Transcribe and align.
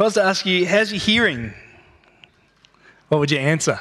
If 0.00 0.04
I 0.04 0.06
was 0.06 0.14
to 0.14 0.22
ask 0.22 0.46
you, 0.46 0.66
how's 0.66 0.90
your 0.90 0.98
hearing? 0.98 1.52
What 3.08 3.18
would 3.18 3.30
you 3.30 3.36
answer? 3.36 3.78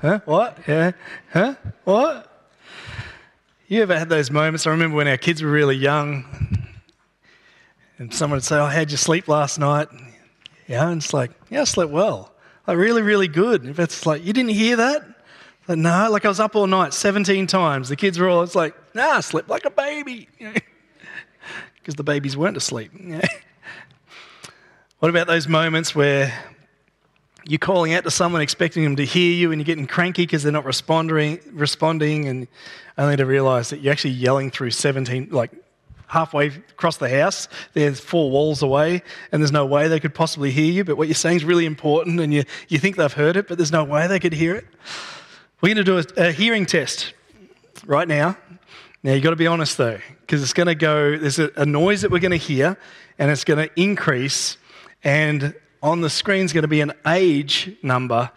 Huh? 0.00 0.20
What? 0.24 0.56
Yeah. 0.66 0.92
Huh? 1.30 1.54
What? 1.84 2.48
You 3.68 3.82
ever 3.82 3.98
had 3.98 4.08
those 4.08 4.30
moments? 4.30 4.66
I 4.66 4.70
remember 4.70 4.96
when 4.96 5.06
our 5.06 5.18
kids 5.18 5.42
were 5.42 5.50
really 5.50 5.76
young, 5.76 6.24
and 7.98 8.14
someone 8.14 8.38
would 8.38 8.44
say, 8.44 8.56
"Oh, 8.56 8.64
how'd 8.64 8.90
you 8.90 8.96
sleep 8.96 9.28
last 9.28 9.58
night?" 9.58 9.88
Yeah, 10.66 10.88
and 10.88 11.02
it's 11.02 11.12
like, 11.12 11.32
"Yeah, 11.50 11.60
I 11.60 11.64
slept 11.64 11.92
well. 11.92 12.32
Like 12.66 12.78
really, 12.78 13.02
really 13.02 13.28
good." 13.28 13.66
If 13.66 13.78
it's 13.78 14.06
like, 14.06 14.24
"You 14.24 14.32
didn't 14.32 14.52
hear 14.52 14.76
that?" 14.76 15.04
Like, 15.68 15.76
no, 15.76 16.08
like 16.10 16.24
I 16.24 16.28
was 16.28 16.40
up 16.40 16.56
all 16.56 16.66
night 16.66 16.94
17 16.94 17.46
times. 17.48 17.90
The 17.90 17.96
kids 17.96 18.18
were 18.18 18.30
all, 18.30 18.42
it's 18.42 18.54
like, 18.54 18.74
nah, 18.94 19.16
I 19.16 19.20
slept 19.20 19.50
like 19.50 19.66
a 19.66 19.70
baby. 19.70 20.26
Because 21.74 21.96
the 21.96 22.04
babies 22.04 22.36
weren't 22.36 22.56
asleep. 22.56 22.92
what 25.02 25.08
about 25.08 25.26
those 25.26 25.48
moments 25.48 25.96
where 25.96 26.32
you're 27.44 27.58
calling 27.58 27.92
out 27.92 28.04
to 28.04 28.10
someone 28.12 28.40
expecting 28.40 28.84
them 28.84 28.94
to 28.94 29.04
hear 29.04 29.32
you 29.32 29.50
and 29.50 29.60
you're 29.60 29.66
getting 29.66 29.88
cranky 29.88 30.22
because 30.22 30.44
they're 30.44 30.52
not 30.52 30.64
responding, 30.64 31.40
responding 31.50 32.28
and 32.28 32.46
only 32.96 33.16
to 33.16 33.26
realize 33.26 33.70
that 33.70 33.80
you're 33.80 33.90
actually 33.90 34.12
yelling 34.12 34.48
through 34.48 34.70
17, 34.70 35.30
like 35.32 35.50
halfway 36.06 36.46
across 36.46 36.98
the 36.98 37.08
house, 37.08 37.48
there's 37.72 37.98
four 37.98 38.30
walls 38.30 38.62
away, 38.62 39.02
and 39.32 39.42
there's 39.42 39.50
no 39.50 39.66
way 39.66 39.88
they 39.88 39.98
could 39.98 40.14
possibly 40.14 40.52
hear 40.52 40.70
you, 40.70 40.84
but 40.84 40.96
what 40.96 41.08
you're 41.08 41.16
saying 41.16 41.38
is 41.38 41.44
really 41.44 41.66
important, 41.66 42.20
and 42.20 42.32
you, 42.32 42.44
you 42.68 42.78
think 42.78 42.94
they've 42.94 43.12
heard 43.12 43.36
it, 43.36 43.48
but 43.48 43.58
there's 43.58 43.72
no 43.72 43.82
way 43.82 44.06
they 44.06 44.20
could 44.20 44.32
hear 44.32 44.54
it. 44.54 44.66
We're 45.60 45.74
going 45.74 45.84
to 45.84 45.84
do 45.84 45.98
a, 45.98 46.28
a 46.28 46.30
hearing 46.30 46.64
test 46.64 47.12
right 47.86 48.06
now. 48.06 48.36
Now, 49.02 49.14
you've 49.14 49.24
got 49.24 49.30
to 49.30 49.36
be 49.36 49.48
honest 49.48 49.78
though, 49.78 49.98
because 50.20 50.44
it's 50.44 50.52
going 50.52 50.68
to 50.68 50.76
go, 50.76 51.18
there's 51.18 51.40
a, 51.40 51.50
a 51.56 51.66
noise 51.66 52.02
that 52.02 52.12
we're 52.12 52.20
going 52.20 52.30
to 52.30 52.36
hear, 52.36 52.78
and 53.18 53.32
it's 53.32 53.42
going 53.42 53.68
to 53.68 53.80
increase, 53.80 54.58
and 55.04 55.54
on 55.82 56.00
the 56.00 56.10
screen 56.10 56.44
is 56.44 56.52
going 56.52 56.62
to 56.62 56.68
be 56.68 56.80
an 56.80 56.92
age 57.06 57.76
number. 57.82 58.30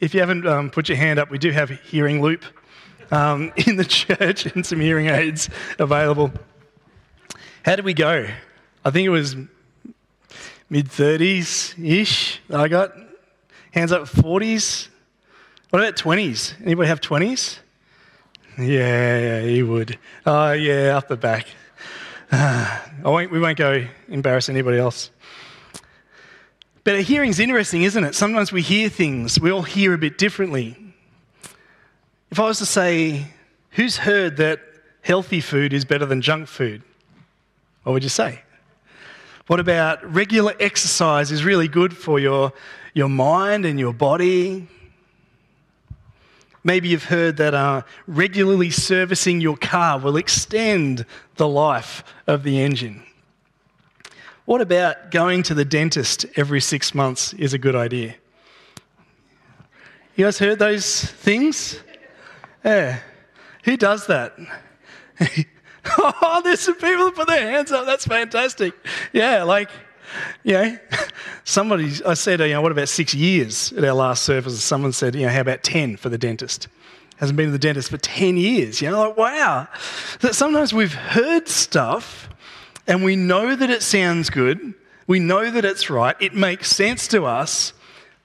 If 0.00 0.14
you 0.14 0.20
haven't 0.20 0.46
um, 0.46 0.70
put 0.70 0.88
your 0.88 0.98
hand 0.98 1.20
up, 1.20 1.30
we 1.30 1.38
do 1.38 1.52
have 1.52 1.70
hearing 1.70 2.20
loop 2.20 2.44
um, 3.10 3.52
in 3.66 3.76
the 3.76 3.84
church 3.84 4.46
and 4.46 4.64
some 4.64 4.80
hearing 4.80 5.06
aids 5.08 5.48
available. 5.78 6.32
How 7.64 7.76
did 7.76 7.84
we 7.84 7.94
go? 7.94 8.26
I 8.84 8.90
think 8.90 9.06
it 9.06 9.10
was 9.10 9.36
mid 10.68 10.88
30s 10.88 11.74
ish. 11.84 12.40
I 12.50 12.68
got 12.68 12.92
hands 13.72 13.92
up 13.92 14.02
40s. 14.02 14.88
What 15.70 15.82
about 15.82 15.96
20s? 15.96 16.54
Anybody 16.64 16.88
have 16.88 17.00
20s? 17.00 17.58
Yeah, 18.58 19.18
yeah, 19.18 19.40
you 19.40 19.66
would. 19.66 19.98
Oh, 20.26 20.52
yeah, 20.52 20.96
up 20.96 21.08
the 21.08 21.16
back. 21.16 21.46
I 22.32 22.80
won't, 23.04 23.30
we 23.30 23.40
won't 23.40 23.58
go 23.58 23.86
embarrass 24.08 24.48
anybody 24.48 24.78
else. 24.78 25.10
But 26.82 26.96
a 26.96 27.02
hearing's 27.02 27.38
interesting, 27.38 27.82
isn't 27.82 28.02
it? 28.02 28.14
Sometimes 28.14 28.52
we 28.52 28.62
hear 28.62 28.88
things, 28.88 29.38
we 29.38 29.50
all 29.50 29.62
hear 29.62 29.92
a 29.94 29.98
bit 29.98 30.18
differently. 30.18 30.89
If 32.30 32.38
I 32.38 32.44
was 32.44 32.58
to 32.58 32.66
say, 32.66 33.26
who's 33.70 33.96
heard 33.96 34.36
that 34.36 34.60
healthy 35.02 35.40
food 35.40 35.72
is 35.72 35.84
better 35.84 36.06
than 36.06 36.22
junk 36.22 36.46
food? 36.46 36.82
What 37.82 37.92
would 37.92 38.02
you 38.04 38.08
say? 38.08 38.42
What 39.48 39.58
about 39.58 40.04
regular 40.04 40.54
exercise 40.60 41.32
is 41.32 41.44
really 41.44 41.66
good 41.66 41.96
for 41.96 42.20
your, 42.20 42.52
your 42.94 43.08
mind 43.08 43.64
and 43.64 43.80
your 43.80 43.92
body? 43.92 44.68
Maybe 46.62 46.88
you've 46.90 47.04
heard 47.04 47.36
that 47.38 47.52
uh, 47.52 47.82
regularly 48.06 48.70
servicing 48.70 49.40
your 49.40 49.56
car 49.56 49.98
will 49.98 50.16
extend 50.16 51.06
the 51.34 51.48
life 51.48 52.04
of 52.28 52.44
the 52.44 52.60
engine. 52.60 53.02
What 54.44 54.60
about 54.60 55.10
going 55.10 55.42
to 55.44 55.54
the 55.54 55.64
dentist 55.64 56.26
every 56.36 56.60
six 56.60 56.94
months 56.94 57.32
is 57.32 57.54
a 57.54 57.58
good 57.58 57.74
idea? 57.74 58.14
You 60.14 60.26
guys 60.26 60.38
heard 60.38 60.60
those 60.60 61.04
things? 61.04 61.80
Yeah. 62.64 63.00
Who 63.64 63.76
does 63.76 64.06
that? 64.06 64.34
oh, 65.98 66.40
there's 66.44 66.60
some 66.60 66.74
people 66.74 67.06
that 67.06 67.14
put 67.14 67.28
their 67.28 67.50
hands 67.50 67.72
up. 67.72 67.86
That's 67.86 68.06
fantastic. 68.06 68.74
Yeah, 69.12 69.42
like, 69.42 69.70
you 70.42 70.54
know, 70.54 70.78
somebody, 71.44 71.92
I 72.06 72.14
said, 72.14 72.40
you 72.40 72.48
know, 72.48 72.62
what 72.62 72.72
about 72.72 72.88
six 72.88 73.14
years 73.14 73.72
at 73.72 73.84
our 73.84 73.92
last 73.92 74.22
service? 74.22 74.62
Someone 74.62 74.92
said, 74.92 75.14
you 75.14 75.22
know, 75.22 75.32
how 75.32 75.40
about 75.40 75.62
10 75.62 75.96
for 75.96 76.08
the 76.08 76.18
dentist? 76.18 76.68
Hasn't 77.16 77.36
been 77.36 77.46
to 77.46 77.52
the 77.52 77.58
dentist 77.58 77.90
for 77.90 77.98
10 77.98 78.36
years. 78.36 78.80
You 78.80 78.90
know, 78.90 79.08
like, 79.08 79.16
wow. 79.16 79.68
That 80.20 80.34
sometimes 80.34 80.72
we've 80.72 80.94
heard 80.94 81.48
stuff 81.48 82.28
and 82.86 83.04
we 83.04 83.14
know 83.14 83.54
that 83.54 83.70
it 83.70 83.82
sounds 83.82 84.30
good, 84.30 84.74
we 85.06 85.18
know 85.18 85.50
that 85.50 85.64
it's 85.64 85.90
right, 85.90 86.16
it 86.18 86.34
makes 86.34 86.70
sense 86.70 87.06
to 87.08 87.24
us, 87.24 87.72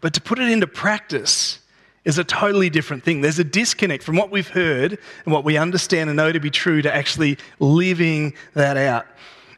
but 0.02 0.14
to 0.14 0.22
put 0.22 0.40
it 0.40 0.50
into 0.50 0.66
practice 0.66 1.60
is 2.06 2.18
a 2.18 2.24
totally 2.24 2.70
different 2.70 3.04
thing. 3.04 3.22
There's 3.22 3.40
a 3.40 3.44
disconnect 3.44 4.04
from 4.04 4.16
what 4.16 4.32
we've 4.32 4.48
heard 4.48 4.98
and 5.26 5.34
what 5.34 5.44
we 5.44 5.58
understand 5.58 6.10
and 6.10 6.18
know 6.18 6.32
to 6.32 6.40
be 6.40 6.52
true 6.52 6.82
to 6.82 6.96
actually 6.96 7.38
living 7.60 8.34
that 8.54 8.78
out. 8.78 9.06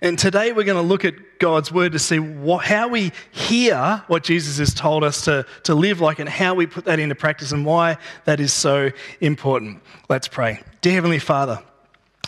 And 0.01 0.17
today 0.17 0.51
we're 0.51 0.63
going 0.63 0.81
to 0.81 0.87
look 0.87 1.05
at 1.05 1.39
God's 1.39 1.71
word 1.71 1.93
to 1.93 1.99
see 1.99 2.19
what, 2.19 2.65
how 2.65 2.87
we 2.87 3.11
hear 3.31 4.03
what 4.07 4.23
Jesus 4.23 4.59
has 4.59 4.73
told 4.73 5.03
us 5.03 5.25
to, 5.25 5.45
to 5.63 5.73
live 5.73 6.01
like 6.01 6.19
and 6.19 6.29
how 6.29 6.53
we 6.53 6.67
put 6.67 6.85
that 6.85 6.99
into 6.99 7.15
practice 7.15 7.51
and 7.51 7.65
why 7.65 7.97
that 8.25 8.39
is 8.39 8.53
so 8.53 8.91
important. 9.21 9.81
Let's 10.07 10.27
pray. 10.27 10.61
Dear 10.81 10.93
Heavenly 10.93 11.19
Father, 11.19 11.63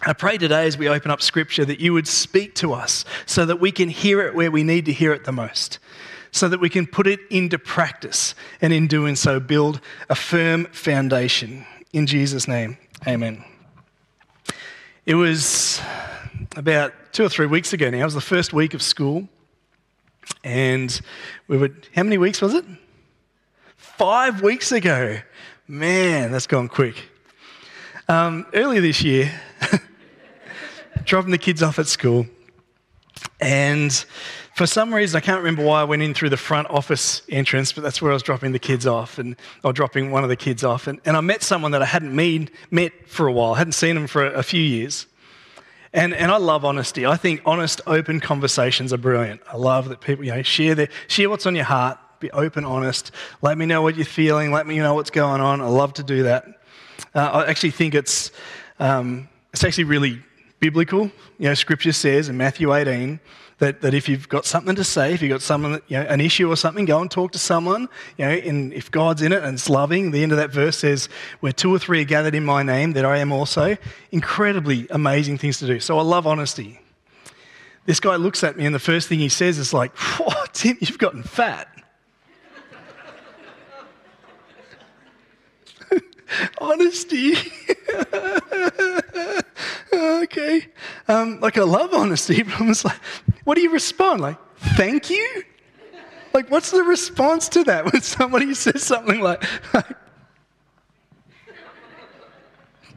I 0.01 0.13
pray 0.13 0.38
today 0.38 0.66
as 0.66 0.78
we 0.78 0.90
open 0.90 1.12
up 1.12 1.22
Scripture 1.22 1.66
that 1.66 1.80
you 1.80 1.94
would 1.94 2.07
speak 2.07 2.56
to 2.56 2.74
us 2.74 3.06
so 3.25 3.46
that 3.46 3.59
we 3.59 3.72
can 3.72 3.90
hear 3.90 4.22
it 4.22 4.34
where 4.34 4.50
we 4.50 4.63
need 4.63 4.86
to 4.86 4.94
hear 4.94 5.13
it 5.13 5.25
the 5.25 5.31
most, 5.31 5.78
so 6.32 6.48
that 6.48 6.60
we 6.60 6.70
can 6.70 6.86
put 6.86 7.08
it 7.08 7.20
into 7.30 7.58
practice 7.58 8.36
and 8.62 8.72
in 8.74 8.88
doing 8.88 9.16
so 9.16 9.40
build 9.40 9.82
a 10.10 10.16
firm 10.16 10.66
foundation. 10.66 11.66
In 11.94 12.06
Jesus' 12.06 12.48
name, 12.48 12.78
amen. 13.08 13.44
It 15.06 15.16
was 15.16 15.82
about 16.56 16.94
two 17.12 17.24
or 17.24 17.30
three 17.30 17.48
weeks 17.48 17.74
ago 17.74 17.90
now, 17.90 18.02
it 18.02 18.04
was 18.06 18.14
the 18.14 18.22
first 18.22 18.54
week 18.54 18.74
of 18.74 18.82
school, 18.82 19.28
and 20.44 21.02
we 21.48 21.58
were, 21.58 21.72
how 21.96 22.04
many 22.04 22.18
weeks 22.18 22.42
was 22.42 22.54
it? 22.54 22.66
Five 23.76 24.42
weeks 24.42 24.72
ago. 24.72 25.20
Man, 25.68 26.32
that's 26.32 26.48
gone 26.48 26.68
quick. 26.68 27.10
Um, 28.08 28.48
earlier 28.54 28.82
this 28.82 29.02
year, 29.04 29.32
dropping 31.04 31.32
the 31.32 31.38
kids 31.38 31.62
off 31.62 31.78
at 31.80 31.88
school. 31.88 32.26
And 33.40 34.06
for 34.59 34.68
some 34.68 34.94
reason, 34.94 35.16
I 35.16 35.22
can't 35.22 35.38
remember 35.38 35.64
why 35.64 35.80
I 35.80 35.84
went 35.86 36.02
in 36.02 36.14
through 36.14 36.31
the 36.31 36.36
front 36.36 36.70
office 36.70 37.22
entrance, 37.30 37.72
but 37.72 37.81
that's 37.81 38.02
where 38.02 38.12
I 38.12 38.14
was 38.14 38.24
dropping 38.24 38.52
the 38.52 38.59
kids 38.59 38.86
off, 38.86 39.18
and 39.18 39.38
or 39.64 39.72
dropping 39.72 40.12
one 40.12 40.24
of 40.24 40.30
the 40.30 40.36
kids 40.36 40.66
off. 40.66 40.86
And, 40.86 41.00
and 41.06 41.16
I 41.16 41.22
met 41.22 41.44
someone 41.44 41.72
that 41.72 41.81
I 41.81 41.86
hadn't 41.86 42.14
meet, 42.14 42.52
met 42.69 42.92
for 43.08 43.28
a 43.28 43.31
while, 43.31 43.53
I 43.53 43.59
hadn't 43.59 43.72
seen 43.72 43.96
him 43.96 44.06
for 44.06 44.28
a, 44.28 44.31
a 44.40 44.44
few 44.44 44.62
years. 44.62 45.08
And, 45.94 46.14
and 46.14 46.30
I 46.30 46.36
love 46.36 46.66
honesty. 46.66 47.06
I 47.06 47.16
think 47.16 47.42
honest, 47.46 47.80
open 47.88 48.19
conversations 48.19 48.92
are 48.92 48.98
brilliant. 48.98 49.40
I 49.48 49.56
love 49.56 49.88
that 49.88 50.02
people, 50.02 50.25
you 50.25 50.36
know, 50.36 50.44
share, 50.44 50.75
their, 50.75 50.90
share 51.08 51.30
what's 51.30 51.46
on 51.46 51.56
your 51.56 51.64
heart, 51.64 51.98
be 52.19 52.30
open, 52.31 52.66
honest. 52.66 53.14
Let 53.42 53.58
me 53.58 53.66
know 53.66 53.81
what 53.81 53.96
you're 53.96 54.03
feeling. 54.03 54.52
Let 54.52 54.68
me 54.68 54.78
know 54.80 54.94
what's 54.94 55.09
going 55.09 55.40
on. 55.40 55.62
I 55.62 55.69
love 55.69 55.94
to 55.94 56.03
do 56.03 56.24
that. 56.24 56.44
Uh, 57.16 57.19
I 57.22 57.46
actually 57.50 57.72
think 57.72 57.96
it's, 57.96 58.34
um, 58.78 59.30
it's 59.53 59.64
actually 59.64 59.86
really 59.86 60.22
biblical. 60.60 61.04
You 61.38 61.48
know, 61.48 61.54
Scripture 61.54 61.94
says 61.94 62.28
in 62.28 62.36
Matthew 62.36 62.74
18 62.74 63.22
that, 63.60 63.82
that 63.82 63.94
if 63.94 64.10
you've 64.10 64.28
got 64.28 64.46
something 64.46 64.76
to 64.76 64.84
say, 64.84 65.14
if 65.14 65.22
you've 65.22 65.30
got 65.30 65.42
someone, 65.42 65.82
you 65.88 65.98
know, 65.98 66.04
an 66.04 66.22
issue 66.22 66.50
or 66.50 66.56
something, 66.56 66.86
go 66.86 67.02
and 67.02 67.12
talk 67.12 67.32
to 67.34 67.40
someone. 67.40 67.88
You 68.18 68.26
know, 68.26 68.32
and 68.32 68.74
if 68.74 68.90
God's 68.90 69.22
in 69.22 69.32
it 69.32 69.44
and 69.44 69.56
it's 69.56 69.70
loving, 69.70 70.12
the 70.12 70.24
end 70.24 70.32
of 70.32 70.38
that 70.38 70.52
verse 70.52 70.78
says, 70.78 71.10
"Where 71.42 71.52
two 71.52 71.74
or 71.74 71.80
three 71.80 72.02
are 72.02 72.06
gathered 72.06 72.36
in 72.36 72.46
my 72.46 72.64
name, 72.64 72.94
that 72.94 73.06
I 73.06 73.18
am 73.18 73.32
also." 73.32 73.78
Incredibly 74.12 74.88
amazing 74.90 75.38
things 75.38 75.60
to 75.60 75.68
do. 75.68 75.80
So 75.80 76.00
I 76.00 76.02
love 76.02 76.26
honesty. 76.26 76.80
This 77.86 78.00
guy 78.00 78.16
looks 78.16 78.44
at 78.44 78.58
me, 78.58 78.66
and 78.66 78.74
the 78.74 78.80
first 78.80 79.08
thing 79.08 79.20
he 79.20 79.30
says 79.30 79.58
is 79.58 79.74
like, 79.74 79.96
"Whoa, 79.98 80.46
Tim, 80.54 80.78
you've 80.80 80.98
gotten 80.98 81.24
fat." 81.24 81.68
honesty. 86.62 87.34
okay. 89.94 90.68
Um, 91.08 91.40
like, 91.40 91.58
I 91.58 91.64
love 91.64 91.94
honesty, 91.94 92.44
but 92.44 92.60
I'm 92.60 92.68
just 92.68 92.86
like, 92.86 93.00
what 93.50 93.56
do 93.56 93.63
you 93.63 93.72
respond? 93.72 94.22
Like, 94.22 94.38
thank 94.78 95.10
you? 95.10 95.44
Like, 96.34 96.51
what's 96.51 96.69
the 96.69 96.84
response 96.84 97.50
to 97.50 97.63
that 97.63 97.92
when 97.92 98.00
somebody 98.04 98.54
says 98.54 98.84
something 98.84 99.22
like, 99.22 99.44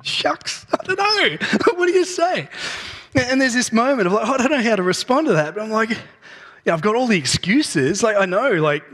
Shucks, 0.03 0.67
I 0.71 0.85
don't 0.85 0.99
know. 0.99 1.47
what 1.77 1.87
do 1.87 1.93
you 1.93 2.05
say? 2.05 2.51
And 3.15 3.41
there's 3.41 3.55
this 3.55 3.73
moment 3.73 4.09
of 4.09 4.13
like, 4.13 4.29
oh, 4.29 4.35
I 4.35 4.37
don't 4.37 4.51
know 4.51 4.63
how 4.63 4.77
to 4.77 4.83
respond 4.83 5.29
to 5.29 5.33
that. 5.33 5.55
But 5.55 5.63
I'm 5.63 5.71
like, 5.71 5.97
yeah, 6.65 6.75
I've 6.75 6.83
got 6.83 6.95
all 6.95 7.09
the 7.09 7.19
excuses. 7.19 8.05
Like, 8.05 8.17
I 8.17 8.25
know, 8.25 8.53
like, 8.53 8.85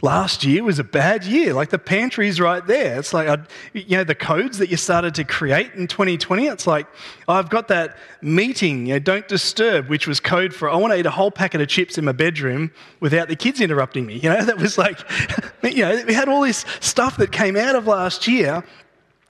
last 0.00 0.44
year 0.44 0.64
was 0.64 0.78
a 0.78 0.84
bad 0.84 1.24
year. 1.24 1.52
Like, 1.52 1.68
the 1.68 1.78
pantry's 1.78 2.40
right 2.40 2.66
there. 2.66 2.98
It's 2.98 3.12
like, 3.12 3.28
I, 3.28 3.38
you 3.74 3.98
know, 3.98 4.04
the 4.04 4.14
codes 4.14 4.56
that 4.58 4.70
you 4.70 4.78
started 4.78 5.14
to 5.16 5.24
create 5.24 5.74
in 5.74 5.86
2020, 5.88 6.46
it's 6.46 6.66
like, 6.66 6.86
I've 7.28 7.50
got 7.50 7.68
that 7.68 7.98
meeting, 8.22 8.86
you 8.86 8.94
know, 8.94 8.98
don't 8.98 9.28
disturb, 9.28 9.88
which 9.88 10.06
was 10.06 10.20
code 10.20 10.54
for, 10.54 10.70
I 10.70 10.76
want 10.76 10.94
to 10.94 10.98
eat 10.98 11.04
a 11.04 11.10
whole 11.10 11.30
packet 11.30 11.60
of 11.60 11.68
chips 11.68 11.98
in 11.98 12.06
my 12.06 12.12
bedroom 12.12 12.70
without 13.00 13.28
the 13.28 13.36
kids 13.36 13.60
interrupting 13.60 14.06
me. 14.06 14.14
You 14.14 14.30
know, 14.30 14.44
that 14.46 14.56
was 14.56 14.78
like, 14.78 14.98
you 15.62 15.84
know, 15.84 16.02
we 16.06 16.14
had 16.14 16.30
all 16.30 16.40
this 16.40 16.64
stuff 16.80 17.18
that 17.18 17.30
came 17.30 17.56
out 17.56 17.76
of 17.76 17.86
last 17.86 18.26
year 18.26 18.64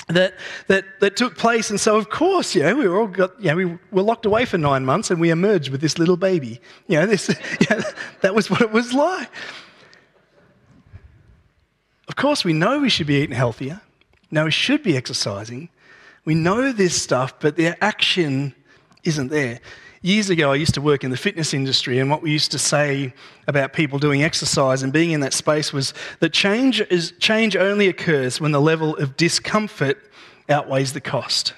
that, 0.09 0.35
that, 0.67 0.85
that 1.01 1.17
took 1.17 1.37
place. 1.37 1.71
And 1.71 1.79
so, 1.79 1.97
of 1.97 2.11
course, 2.11 2.55
you 2.55 2.63
know, 2.63 2.75
we 2.75 2.89
were 2.89 2.99
all 2.99 3.07
got, 3.07 3.41
you 3.41 3.49
know, 3.51 3.57
we 3.57 3.79
were 3.91 4.03
locked 4.03 4.27
away 4.27 4.45
for 4.45 4.59
nine 4.59 4.85
months 4.85 5.11
and 5.11 5.21
we 5.21 5.31
emerged 5.31 5.71
with 5.71 5.81
this 5.81 5.99
little 5.99 6.17
baby. 6.17 6.61
You 6.87 7.01
know, 7.01 7.07
this, 7.07 7.29
you 7.61 7.67
know, 7.71 7.83
that 8.23 8.35
was 8.35 8.51
what 8.51 8.61
it 8.61 8.73
was 8.73 8.93
like. 8.93 9.29
Of 12.09 12.17
course, 12.17 12.45
we 12.45 12.55
know 12.55 12.81
we 12.81 12.89
should 12.89 13.07
be 13.07 13.17
eating 13.17 13.37
healthier. 13.37 13.81
Know 14.31 14.45
we 14.45 14.51
should 14.51 14.83
be 14.83 14.97
exercising. 14.97 15.69
We 16.25 16.35
know 16.35 16.73
this 16.73 17.01
stuff, 17.01 17.39
but 17.41 17.57
the 17.57 17.83
action 17.83 18.55
isn't 19.05 19.29
there. 19.29 19.61
Years 20.01 20.31
ago, 20.31 20.53
I 20.53 20.55
used 20.55 20.75
to 20.75 20.81
work 20.81 21.03
in 21.03 21.11
the 21.11 21.17
fitness 21.17 21.53
industry, 21.53 21.99
and 21.99 22.09
what 22.09 22.23
we 22.23 22.31
used 22.31 22.53
to 22.53 22.59
say 22.59 23.13
about 23.49 23.73
people 23.73 23.99
doing 23.99 24.23
exercise 24.23 24.85
and 24.85 24.93
being 24.93 25.11
in 25.11 25.21
that 25.21 25.33
space 25.33 25.73
was 25.73 25.93
that 26.21 26.33
change, 26.33 26.81
is, 26.83 27.13
change 27.19 27.57
only 27.57 27.89
occurs 27.89 28.41
when 28.41 28.53
the 28.53 28.61
level 28.61 28.97
of 28.97 29.17
discomfort 29.17 29.99
outweighs 30.49 30.93
the 30.93 31.01
cost. 31.01 31.53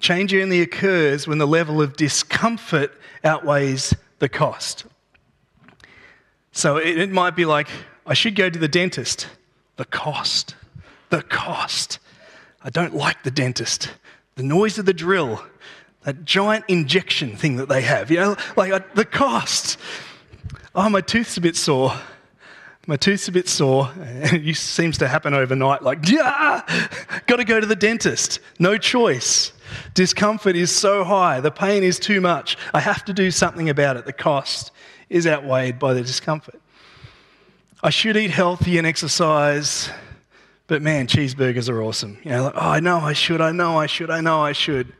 Change 0.00 0.34
only 0.34 0.62
occurs 0.62 1.28
when 1.28 1.36
the 1.36 1.46
level 1.46 1.82
of 1.82 1.94
discomfort 1.94 2.92
outweighs 3.22 3.94
the 4.18 4.30
cost. 4.30 4.86
So 6.52 6.78
it, 6.78 6.98
it 6.98 7.10
might 7.10 7.36
be 7.36 7.44
like, 7.44 7.68
I 8.06 8.14
should 8.14 8.34
go 8.34 8.48
to 8.48 8.58
the 8.58 8.66
dentist. 8.66 9.28
The 9.76 9.84
cost. 9.84 10.54
The 11.10 11.22
cost. 11.22 11.98
I 12.64 12.70
don't 12.70 12.94
like 12.94 13.22
the 13.24 13.30
dentist. 13.30 13.90
The 14.36 14.42
noise 14.42 14.78
of 14.78 14.86
the 14.86 14.94
drill 14.94 15.44
that 16.04 16.24
giant 16.24 16.64
injection 16.68 17.36
thing 17.36 17.56
that 17.56 17.68
they 17.68 17.82
have, 17.82 18.10
you 18.10 18.16
know, 18.16 18.36
like 18.56 18.72
uh, 18.72 18.80
the 18.94 19.04
cost. 19.04 19.78
Oh, 20.74 20.88
my 20.88 21.00
tooth's 21.00 21.36
a 21.36 21.40
bit 21.40 21.56
sore. 21.56 21.92
My 22.86 22.96
tooth's 22.96 23.28
a 23.28 23.32
bit 23.32 23.48
sore. 23.48 23.90
It 23.98 24.56
seems 24.56 24.98
to 24.98 25.08
happen 25.08 25.34
overnight, 25.34 25.82
like, 25.82 26.08
yeah, 26.08 26.62
got 27.26 27.36
to 27.36 27.44
go 27.44 27.60
to 27.60 27.66
the 27.66 27.76
dentist. 27.76 28.40
No 28.58 28.76
choice. 28.76 29.52
Discomfort 29.94 30.56
is 30.56 30.70
so 30.70 31.04
high. 31.04 31.40
The 31.40 31.50
pain 31.50 31.82
is 31.82 31.98
too 31.98 32.20
much. 32.20 32.56
I 32.74 32.80
have 32.80 33.04
to 33.04 33.12
do 33.12 33.30
something 33.30 33.68
about 33.70 33.96
it. 33.96 34.04
The 34.04 34.12
cost 34.12 34.72
is 35.08 35.26
outweighed 35.26 35.78
by 35.78 35.94
the 35.94 36.02
discomfort. 36.02 36.60
I 37.82 37.90
should 37.90 38.16
eat 38.16 38.30
healthy 38.30 38.78
and 38.78 38.86
exercise, 38.86 39.90
but 40.66 40.82
man, 40.82 41.06
cheeseburgers 41.06 41.68
are 41.68 41.82
awesome. 41.82 42.18
You 42.24 42.30
know, 42.30 42.44
like, 42.44 42.54
oh, 42.56 42.60
I 42.60 42.80
know 42.80 42.98
I 42.98 43.12
should, 43.12 43.40
I 43.40 43.52
know 43.52 43.78
I 43.78 43.86
should, 43.86 44.10
I 44.10 44.20
know 44.20 44.40
I 44.40 44.52
should. 44.52 44.92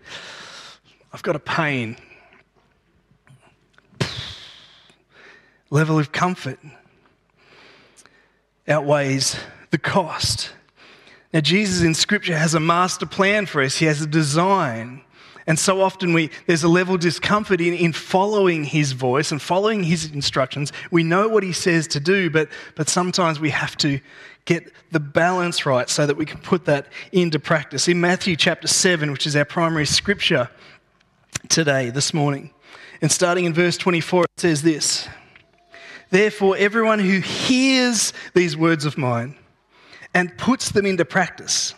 I've 1.12 1.22
got 1.22 1.36
a 1.36 1.40
pain. 1.40 1.96
Level 5.70 5.98
of 5.98 6.12
comfort 6.12 6.58
outweighs 8.66 9.36
the 9.70 9.78
cost. 9.78 10.52
Now, 11.32 11.40
Jesus 11.40 11.82
in 11.82 11.94
Scripture 11.94 12.36
has 12.36 12.54
a 12.54 12.60
master 12.60 13.06
plan 13.06 13.46
for 13.46 13.62
us, 13.62 13.76
He 13.76 13.86
has 13.86 14.02
a 14.02 14.06
design. 14.06 15.02
And 15.46 15.58
so 15.58 15.80
often 15.80 16.12
we, 16.12 16.30
there's 16.46 16.62
a 16.62 16.68
level 16.68 16.94
of 16.94 17.00
discomfort 17.00 17.60
in, 17.60 17.74
in 17.74 17.92
following 17.92 18.62
his 18.62 18.92
voice 18.92 19.32
and 19.32 19.42
following 19.42 19.82
his 19.82 20.08
instructions. 20.12 20.72
We 20.92 21.02
know 21.02 21.26
what 21.26 21.42
he 21.42 21.52
says 21.52 21.88
to 21.88 22.00
do, 22.00 22.30
but, 22.30 22.48
but 22.76 22.88
sometimes 22.88 23.40
we 23.40 23.50
have 23.50 23.76
to 23.78 23.98
get 24.44 24.72
the 24.92 25.00
balance 25.00 25.66
right 25.66 25.90
so 25.90 26.06
that 26.06 26.16
we 26.16 26.26
can 26.26 26.38
put 26.38 26.66
that 26.66 26.86
into 27.10 27.40
practice. 27.40 27.88
In 27.88 28.00
Matthew 28.00 28.36
chapter 28.36 28.68
7, 28.68 29.10
which 29.10 29.26
is 29.26 29.34
our 29.34 29.44
primary 29.44 29.86
scripture, 29.86 30.48
today, 31.48 31.90
this 31.90 32.14
morning. 32.14 32.50
And 33.00 33.10
starting 33.10 33.44
in 33.44 33.52
verse 33.52 33.76
24, 33.76 34.24
it 34.24 34.30
says 34.36 34.62
this 34.62 35.08
Therefore, 36.10 36.56
everyone 36.56 36.98
who 36.98 37.20
hears 37.20 38.12
these 38.34 38.56
words 38.56 38.84
of 38.84 38.98
mine 38.98 39.36
and 40.14 40.36
puts 40.36 40.70
them 40.70 40.86
into 40.86 41.04
practice 41.04 41.74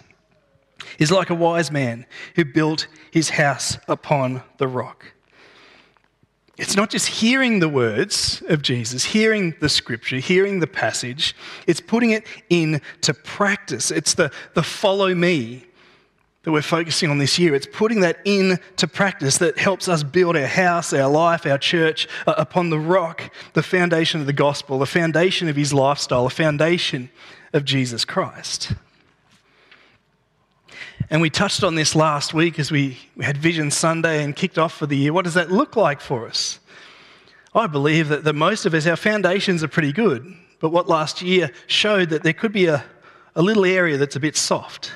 is 0.98 1.10
like 1.10 1.30
a 1.30 1.34
wise 1.34 1.70
man 1.70 2.06
who 2.36 2.44
built 2.44 2.86
his 3.10 3.30
house 3.30 3.78
upon 3.88 4.42
the 4.58 4.68
rock. 4.68 5.12
It's 6.56 6.76
not 6.76 6.90
just 6.90 7.08
hearing 7.08 7.58
the 7.58 7.68
words 7.68 8.42
of 8.48 8.62
Jesus, 8.62 9.04
hearing 9.04 9.54
the 9.60 9.68
scripture, 9.68 10.18
hearing 10.18 10.60
the 10.60 10.68
passage, 10.68 11.34
it's 11.66 11.80
putting 11.80 12.10
it 12.10 12.24
into 12.48 13.12
practice. 13.12 13.90
It's 13.90 14.14
the, 14.14 14.30
the 14.54 14.62
follow 14.62 15.14
me 15.14 15.64
that 16.44 16.52
we're 16.52 16.62
focusing 16.62 17.10
on 17.10 17.18
this 17.18 17.38
year. 17.38 17.54
It's 17.54 17.66
putting 17.66 18.00
that 18.00 18.18
into 18.26 18.86
practice 18.86 19.38
that 19.38 19.58
helps 19.58 19.88
us 19.88 20.02
build 20.02 20.36
our 20.36 20.46
house, 20.46 20.92
our 20.92 21.10
life, 21.10 21.46
our 21.46 21.58
church 21.58 22.06
uh, 22.26 22.34
upon 22.36 22.68
the 22.68 22.78
rock, 22.78 23.30
the 23.54 23.62
foundation 23.62 24.20
of 24.20 24.26
the 24.26 24.32
gospel, 24.34 24.78
the 24.78 24.86
foundation 24.86 25.48
of 25.48 25.56
his 25.56 25.72
lifestyle, 25.72 26.24
the 26.24 26.30
foundation 26.30 27.10
of 27.54 27.64
Jesus 27.64 28.04
Christ. 28.04 28.72
And 31.08 31.22
we 31.22 31.30
touched 31.30 31.64
on 31.64 31.74
this 31.76 31.94
last 31.94 32.34
week 32.34 32.58
as 32.58 32.70
we, 32.70 32.98
we 33.16 33.24
had 33.24 33.38
Vision 33.38 33.70
Sunday 33.70 34.22
and 34.22 34.36
kicked 34.36 34.58
off 34.58 34.74
for 34.74 34.86
the 34.86 34.96
year. 34.96 35.12
What 35.12 35.24
does 35.24 35.34
that 35.34 35.50
look 35.50 35.76
like 35.76 36.00
for 36.00 36.26
us? 36.26 36.60
I 37.54 37.66
believe 37.68 38.08
that, 38.08 38.24
that 38.24 38.34
most 38.34 38.66
of 38.66 38.74
us, 38.74 38.86
our 38.86 38.96
foundations 38.96 39.62
are 39.62 39.68
pretty 39.68 39.92
good. 39.92 40.34
But 40.60 40.70
what 40.70 40.88
last 40.88 41.22
year 41.22 41.50
showed 41.68 42.10
that 42.10 42.22
there 42.22 42.32
could 42.32 42.52
be 42.52 42.66
a, 42.66 42.84
a 43.34 43.42
little 43.42 43.64
area 43.64 43.96
that's 43.96 44.16
a 44.16 44.20
bit 44.20 44.36
soft 44.36 44.92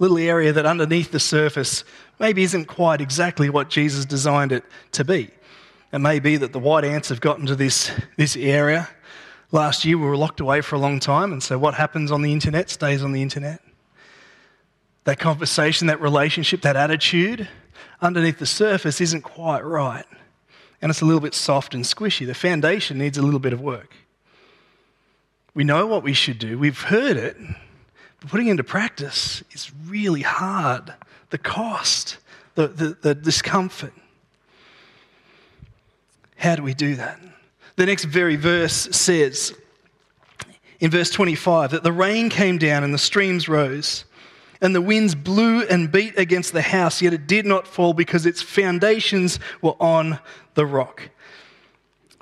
little 0.00 0.18
area 0.18 0.52
that 0.52 0.66
underneath 0.66 1.12
the 1.12 1.20
surface 1.20 1.84
maybe 2.18 2.42
isn't 2.42 2.64
quite 2.64 3.00
exactly 3.00 3.48
what 3.48 3.68
Jesus 3.68 4.04
designed 4.04 4.50
it 4.50 4.64
to 4.92 5.04
be. 5.04 5.30
It 5.92 5.98
may 5.98 6.18
be 6.18 6.36
that 6.38 6.52
the 6.52 6.58
white 6.58 6.84
ants 6.84 7.10
have 7.10 7.20
gotten 7.20 7.46
to 7.46 7.54
this, 7.54 7.92
this 8.16 8.36
area. 8.36 8.88
Last 9.52 9.84
year 9.84 9.98
we 9.98 10.06
were 10.06 10.16
locked 10.16 10.40
away 10.40 10.62
for 10.62 10.76
a 10.76 10.78
long 10.78 11.00
time, 11.00 11.32
and 11.32 11.42
so 11.42 11.58
what 11.58 11.74
happens 11.74 12.10
on 12.10 12.22
the 12.22 12.32
internet 12.32 12.70
stays 12.70 13.02
on 13.02 13.12
the 13.12 13.22
internet. 13.22 13.60
That 15.04 15.18
conversation, 15.18 15.86
that 15.88 16.00
relationship, 16.00 16.62
that 16.62 16.76
attitude 16.76 17.48
underneath 18.00 18.38
the 18.38 18.46
surface 18.46 19.00
isn't 19.00 19.22
quite 19.22 19.64
right. 19.64 20.06
And 20.80 20.88
it's 20.88 21.02
a 21.02 21.04
little 21.04 21.20
bit 21.20 21.34
soft 21.34 21.74
and 21.74 21.84
squishy. 21.84 22.26
The 22.26 22.34
foundation 22.34 22.96
needs 22.96 23.18
a 23.18 23.22
little 23.22 23.40
bit 23.40 23.52
of 23.52 23.60
work. 23.60 23.92
We 25.52 25.64
know 25.64 25.86
what 25.86 26.02
we 26.02 26.14
should 26.14 26.38
do, 26.38 26.58
we've 26.58 26.80
heard 26.80 27.16
it, 27.16 27.36
but 28.20 28.30
putting 28.30 28.48
into 28.48 28.64
practice 28.64 29.42
is 29.52 29.70
really 29.86 30.22
hard. 30.22 30.92
The 31.30 31.38
cost, 31.38 32.18
the, 32.54 32.68
the, 32.68 32.96
the 33.00 33.14
discomfort. 33.14 33.92
How 36.36 36.56
do 36.56 36.62
we 36.62 36.74
do 36.74 36.96
that? 36.96 37.20
The 37.76 37.86
next 37.86 38.04
very 38.04 38.36
verse 38.36 38.88
says, 38.92 39.54
in 40.80 40.90
verse 40.90 41.10
25, 41.10 41.70
that 41.72 41.82
the 41.82 41.92
rain 41.92 42.30
came 42.30 42.58
down 42.58 42.84
and 42.84 42.92
the 42.92 42.98
streams 42.98 43.48
rose, 43.48 44.04
and 44.62 44.74
the 44.74 44.80
winds 44.80 45.14
blew 45.14 45.62
and 45.62 45.90
beat 45.90 46.18
against 46.18 46.52
the 46.52 46.62
house, 46.62 47.00
yet 47.00 47.14
it 47.14 47.26
did 47.26 47.46
not 47.46 47.66
fall 47.66 47.94
because 47.94 48.26
its 48.26 48.42
foundations 48.42 49.38
were 49.62 49.76
on 49.80 50.18
the 50.54 50.66
rock 50.66 51.08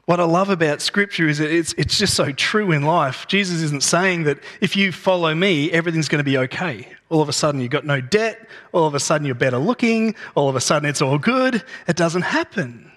what 0.09 0.21
I 0.21 0.25
love 0.25 0.49
about 0.49 0.81
Scripture 0.81 1.29
is 1.29 1.37
that 1.37 1.51
it's, 1.51 1.75
it's 1.77 1.99
just 1.99 2.15
so 2.15 2.33
true 2.33 2.73
in 2.73 2.81
life. 2.81 3.27
Jesus 3.29 3.61
isn't 3.61 3.83
saying 3.83 4.25
that 4.25 4.39
if 4.63 4.75
you 4.75 4.91
follow 4.91 5.35
me, 5.35 5.71
everything's 5.71 6.09
going 6.09 6.21
to 6.21 6.25
be 6.25 6.39
okay. 6.39 6.89
All 7.11 7.21
of 7.21 7.29
a 7.29 7.33
sudden, 7.35 7.61
you've 7.61 7.73
got 7.73 7.85
no 7.85 8.01
debt. 8.01 8.49
All 8.73 8.87
of 8.87 8.95
a 8.95 9.01
sudden, 9.01 9.27
you're 9.27 9.35
better 9.35 9.59
looking. 9.59 10.15
All 10.35 10.49
of 10.49 10.57
a 10.57 10.63
sudden, 10.63 10.89
it's 10.89 11.03
all 11.03 11.19
good. 11.19 11.63
It 11.87 11.97
doesn't 11.97 12.23
happen. 12.23 12.91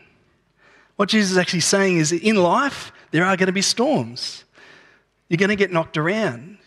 What 0.95 1.09
Jesus 1.09 1.31
is 1.31 1.37
actually 1.37 1.59
saying 1.59 1.97
is 1.97 2.11
that 2.11 2.23
in 2.23 2.37
life, 2.37 2.93
there 3.11 3.25
are 3.25 3.35
going 3.35 3.47
to 3.47 3.51
be 3.51 3.61
storms. 3.61 4.45
You're 5.27 5.35
going 5.35 5.49
to 5.49 5.57
get 5.57 5.69
knocked 5.69 5.97
around. 5.97 6.59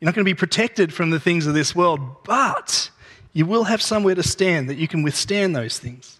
You're 0.00 0.06
not 0.06 0.16
going 0.16 0.24
to 0.24 0.28
be 0.28 0.34
protected 0.34 0.92
from 0.92 1.10
the 1.10 1.20
things 1.20 1.46
of 1.46 1.54
this 1.54 1.76
world, 1.76 2.00
but 2.24 2.90
you 3.32 3.46
will 3.46 3.62
have 3.62 3.80
somewhere 3.80 4.16
to 4.16 4.22
stand 4.24 4.68
that 4.68 4.78
you 4.78 4.88
can 4.88 5.04
withstand 5.04 5.54
those 5.54 5.78
things. 5.78 6.18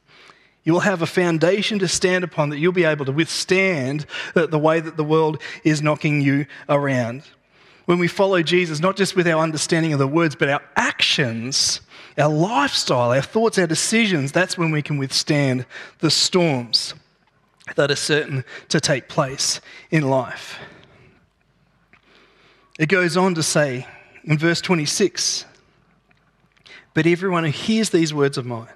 You 0.64 0.72
will 0.72 0.80
have 0.80 1.02
a 1.02 1.06
foundation 1.06 1.78
to 1.80 1.88
stand 1.88 2.24
upon 2.24 2.48
that 2.48 2.58
you'll 2.58 2.72
be 2.72 2.84
able 2.84 3.04
to 3.04 3.12
withstand 3.12 4.06
the, 4.32 4.58
way 4.58 4.80
that 4.80 4.96
the 4.96 5.04
world 5.04 5.40
is 5.62 5.82
knocking 5.82 6.22
you 6.22 6.46
around. 6.68 7.22
When 7.84 7.98
we 7.98 8.08
follow 8.08 8.42
Jesus, 8.42 8.80
not 8.80 8.96
just 8.96 9.14
with 9.14 9.28
our 9.28 9.42
understanding 9.42 9.92
of 9.92 9.98
the 9.98 10.08
words, 10.08 10.34
but 10.34 10.48
our 10.48 10.62
actions, 10.74 11.82
our 12.16 12.30
lifestyle, 12.30 13.12
our 13.12 13.20
thoughts, 13.20 13.58
our 13.58 13.66
decisions, 13.66 14.32
that's 14.32 14.56
when 14.56 14.70
we 14.70 14.80
can 14.80 14.96
withstand 14.96 15.66
the 15.98 16.10
storms 16.10 16.94
that 17.76 17.90
are 17.90 17.96
certain 17.96 18.42
to 18.70 18.80
take 18.80 19.06
place 19.08 19.60
in 19.90 20.08
life. 20.08 20.58
It 22.78 22.86
goes 22.86 23.18
on 23.18 23.34
to 23.34 23.42
say 23.42 23.86
in 24.24 24.38
verse 24.38 24.62
26 24.62 25.44
But 26.94 27.06
everyone 27.06 27.44
who 27.44 27.50
hears 27.50 27.90
these 27.90 28.14
words 28.14 28.38
of 28.38 28.46
mine 28.46 28.68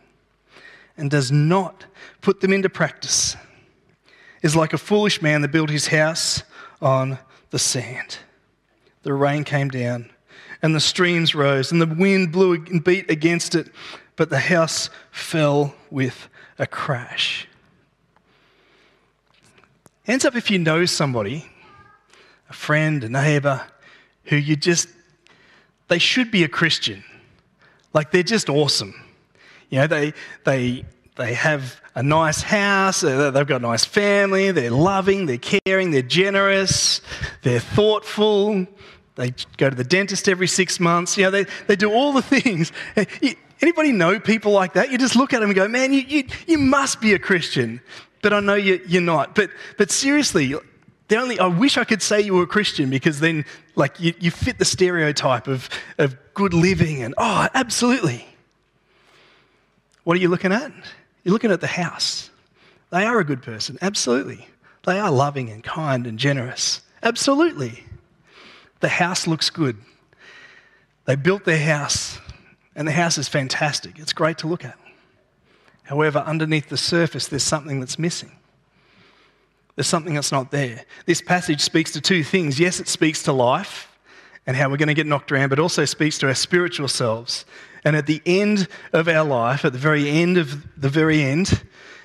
and 0.98 1.10
does 1.10 1.32
not 1.32 1.86
put 2.20 2.40
them 2.40 2.52
into 2.52 2.68
practice 2.68 3.36
is 4.42 4.54
like 4.54 4.72
a 4.72 4.78
foolish 4.78 5.22
man 5.22 5.42
that 5.42 5.48
built 5.48 5.70
his 5.70 5.88
house 5.88 6.42
on 6.80 7.18
the 7.50 7.58
sand. 7.58 8.18
The 9.02 9.14
rain 9.14 9.44
came 9.44 9.68
down, 9.68 10.10
and 10.62 10.74
the 10.74 10.80
streams 10.80 11.34
rose, 11.34 11.72
and 11.72 11.80
the 11.80 11.86
wind 11.86 12.32
blew 12.32 12.54
and 12.54 12.82
beat 12.82 13.10
against 13.10 13.54
it, 13.54 13.70
but 14.16 14.30
the 14.30 14.38
house 14.38 14.90
fell 15.10 15.74
with 15.90 16.28
a 16.58 16.66
crash. 16.66 17.48
Ends 20.06 20.24
up 20.24 20.34
if 20.36 20.50
you 20.50 20.58
know 20.58 20.84
somebody, 20.84 21.46
a 22.48 22.52
friend, 22.52 23.04
a 23.04 23.08
neighbor, 23.08 23.62
who 24.24 24.36
you 24.36 24.56
just, 24.56 24.88
they 25.88 25.98
should 25.98 26.30
be 26.30 26.44
a 26.44 26.48
Christian. 26.48 27.04
Like 27.92 28.10
they're 28.10 28.22
just 28.22 28.48
awesome. 28.48 28.94
You 29.70 29.80
know, 29.80 29.86
they, 29.86 30.14
they, 30.44 30.84
they 31.16 31.34
have 31.34 31.80
a 31.94 32.02
nice 32.02 32.42
house, 32.42 33.02
uh, 33.02 33.30
they've 33.30 33.46
got 33.46 33.60
a 33.60 33.66
nice 33.66 33.84
family, 33.84 34.50
they're 34.50 34.70
loving, 34.70 35.26
they're 35.26 35.38
caring, 35.38 35.90
they're 35.90 36.02
generous, 36.02 37.00
they're 37.42 37.60
thoughtful, 37.60 38.66
they 39.16 39.34
go 39.56 39.68
to 39.68 39.76
the 39.76 39.84
dentist 39.84 40.28
every 40.28 40.46
six 40.46 40.78
months, 40.78 41.16
you 41.18 41.24
know, 41.24 41.30
they, 41.30 41.46
they 41.66 41.76
do 41.76 41.92
all 41.92 42.12
the 42.12 42.22
things. 42.40 42.72
Anybody 43.60 43.90
know 43.90 44.20
people 44.20 44.52
like 44.52 44.74
that? 44.74 44.92
You 44.92 44.98
just 44.98 45.16
look 45.16 45.32
at 45.32 45.40
them 45.40 45.50
and 45.50 45.56
go, 45.56 45.66
man, 45.66 45.92
you, 45.92 46.02
you, 46.02 46.24
you 46.46 46.58
must 46.58 47.00
be 47.00 47.12
a 47.14 47.18
Christian. 47.18 47.80
But 48.22 48.32
I 48.32 48.40
know 48.40 48.54
you, 48.54 48.80
you're 48.86 49.02
not. 49.02 49.34
But, 49.34 49.50
but 49.76 49.90
seriously, 49.90 50.54
the 51.08 51.16
only, 51.16 51.38
I 51.38 51.46
wish 51.46 51.76
I 51.76 51.84
could 51.84 52.02
say 52.02 52.20
you 52.20 52.34
were 52.34 52.44
a 52.44 52.48
Christian 52.48 52.90
because 52.90 53.18
then, 53.18 53.44
like, 53.74 53.98
you, 53.98 54.14
you 54.20 54.30
fit 54.30 54.58
the 54.58 54.64
stereotype 54.64 55.48
of, 55.48 55.68
of 55.98 56.16
good 56.34 56.54
living 56.54 57.02
and, 57.02 57.14
oh, 57.18 57.48
absolutely. 57.54 58.26
What 60.08 60.16
are 60.16 60.20
you 60.20 60.28
looking 60.28 60.52
at? 60.52 60.72
You're 61.22 61.34
looking 61.34 61.50
at 61.50 61.60
the 61.60 61.66
house. 61.66 62.30
They 62.88 63.04
are 63.04 63.18
a 63.18 63.24
good 63.24 63.42
person, 63.42 63.76
absolutely. 63.82 64.48
They 64.86 64.98
are 64.98 65.10
loving 65.10 65.50
and 65.50 65.62
kind 65.62 66.06
and 66.06 66.18
generous, 66.18 66.80
absolutely. 67.02 67.84
The 68.80 68.88
house 68.88 69.26
looks 69.26 69.50
good. 69.50 69.76
They 71.04 71.14
built 71.14 71.44
their 71.44 71.62
house, 71.62 72.18
and 72.74 72.88
the 72.88 72.92
house 72.92 73.18
is 73.18 73.28
fantastic. 73.28 73.98
It's 73.98 74.14
great 74.14 74.38
to 74.38 74.46
look 74.46 74.64
at. 74.64 74.78
However, 75.82 76.20
underneath 76.20 76.70
the 76.70 76.78
surface, 76.78 77.28
there's 77.28 77.42
something 77.42 77.78
that's 77.78 77.98
missing. 77.98 78.32
There's 79.76 79.88
something 79.88 80.14
that's 80.14 80.32
not 80.32 80.50
there. 80.50 80.86
This 81.04 81.20
passage 81.20 81.60
speaks 81.60 81.92
to 81.92 82.00
two 82.00 82.24
things. 82.24 82.58
Yes, 82.58 82.80
it 82.80 82.88
speaks 82.88 83.24
to 83.24 83.32
life 83.34 83.87
and 84.48 84.56
how 84.56 84.68
we're 84.68 84.78
going 84.78 84.88
to 84.88 84.94
get 84.94 85.06
knocked 85.06 85.30
around, 85.30 85.50
but 85.50 85.60
also 85.60 85.84
speaks 85.84 86.18
to 86.18 86.26
our 86.26 86.34
spiritual 86.34 86.88
selves. 86.88 87.44
And 87.84 87.94
at 87.94 88.06
the 88.06 88.20
end 88.26 88.66
of 88.92 89.06
our 89.06 89.24
life, 89.24 89.64
at 89.64 89.72
the 89.72 89.78
very 89.78 90.08
end 90.08 90.38
of 90.38 90.66
the 90.80 90.88
very 90.88 91.22
end, 91.22 91.62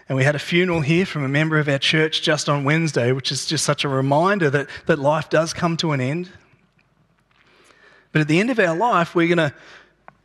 and 0.07 0.15
we 0.15 0.23
had 0.23 0.35
a 0.35 0.39
funeral 0.39 0.81
here 0.81 1.07
from 1.07 1.23
a 1.23 1.27
member 1.27 1.57
of 1.57 1.67
our 1.67 1.79
church 1.79 2.21
just 2.21 2.47
on 2.47 2.63
Wednesday, 2.63 3.11
which 3.11 3.31
is 3.31 3.47
just 3.47 3.65
such 3.65 3.83
a 3.83 3.89
reminder 3.89 4.51
that, 4.51 4.69
that 4.85 4.99
life 4.99 5.31
does 5.31 5.53
come 5.53 5.75
to 5.77 5.93
an 5.93 6.01
end. 6.01 6.29
But 8.11 8.21
at 8.21 8.27
the 8.27 8.39
end 8.39 8.51
of 8.51 8.59
our 8.59 8.75
life, 8.75 9.15
we're 9.15 9.33
going 9.33 9.49
to 9.49 9.55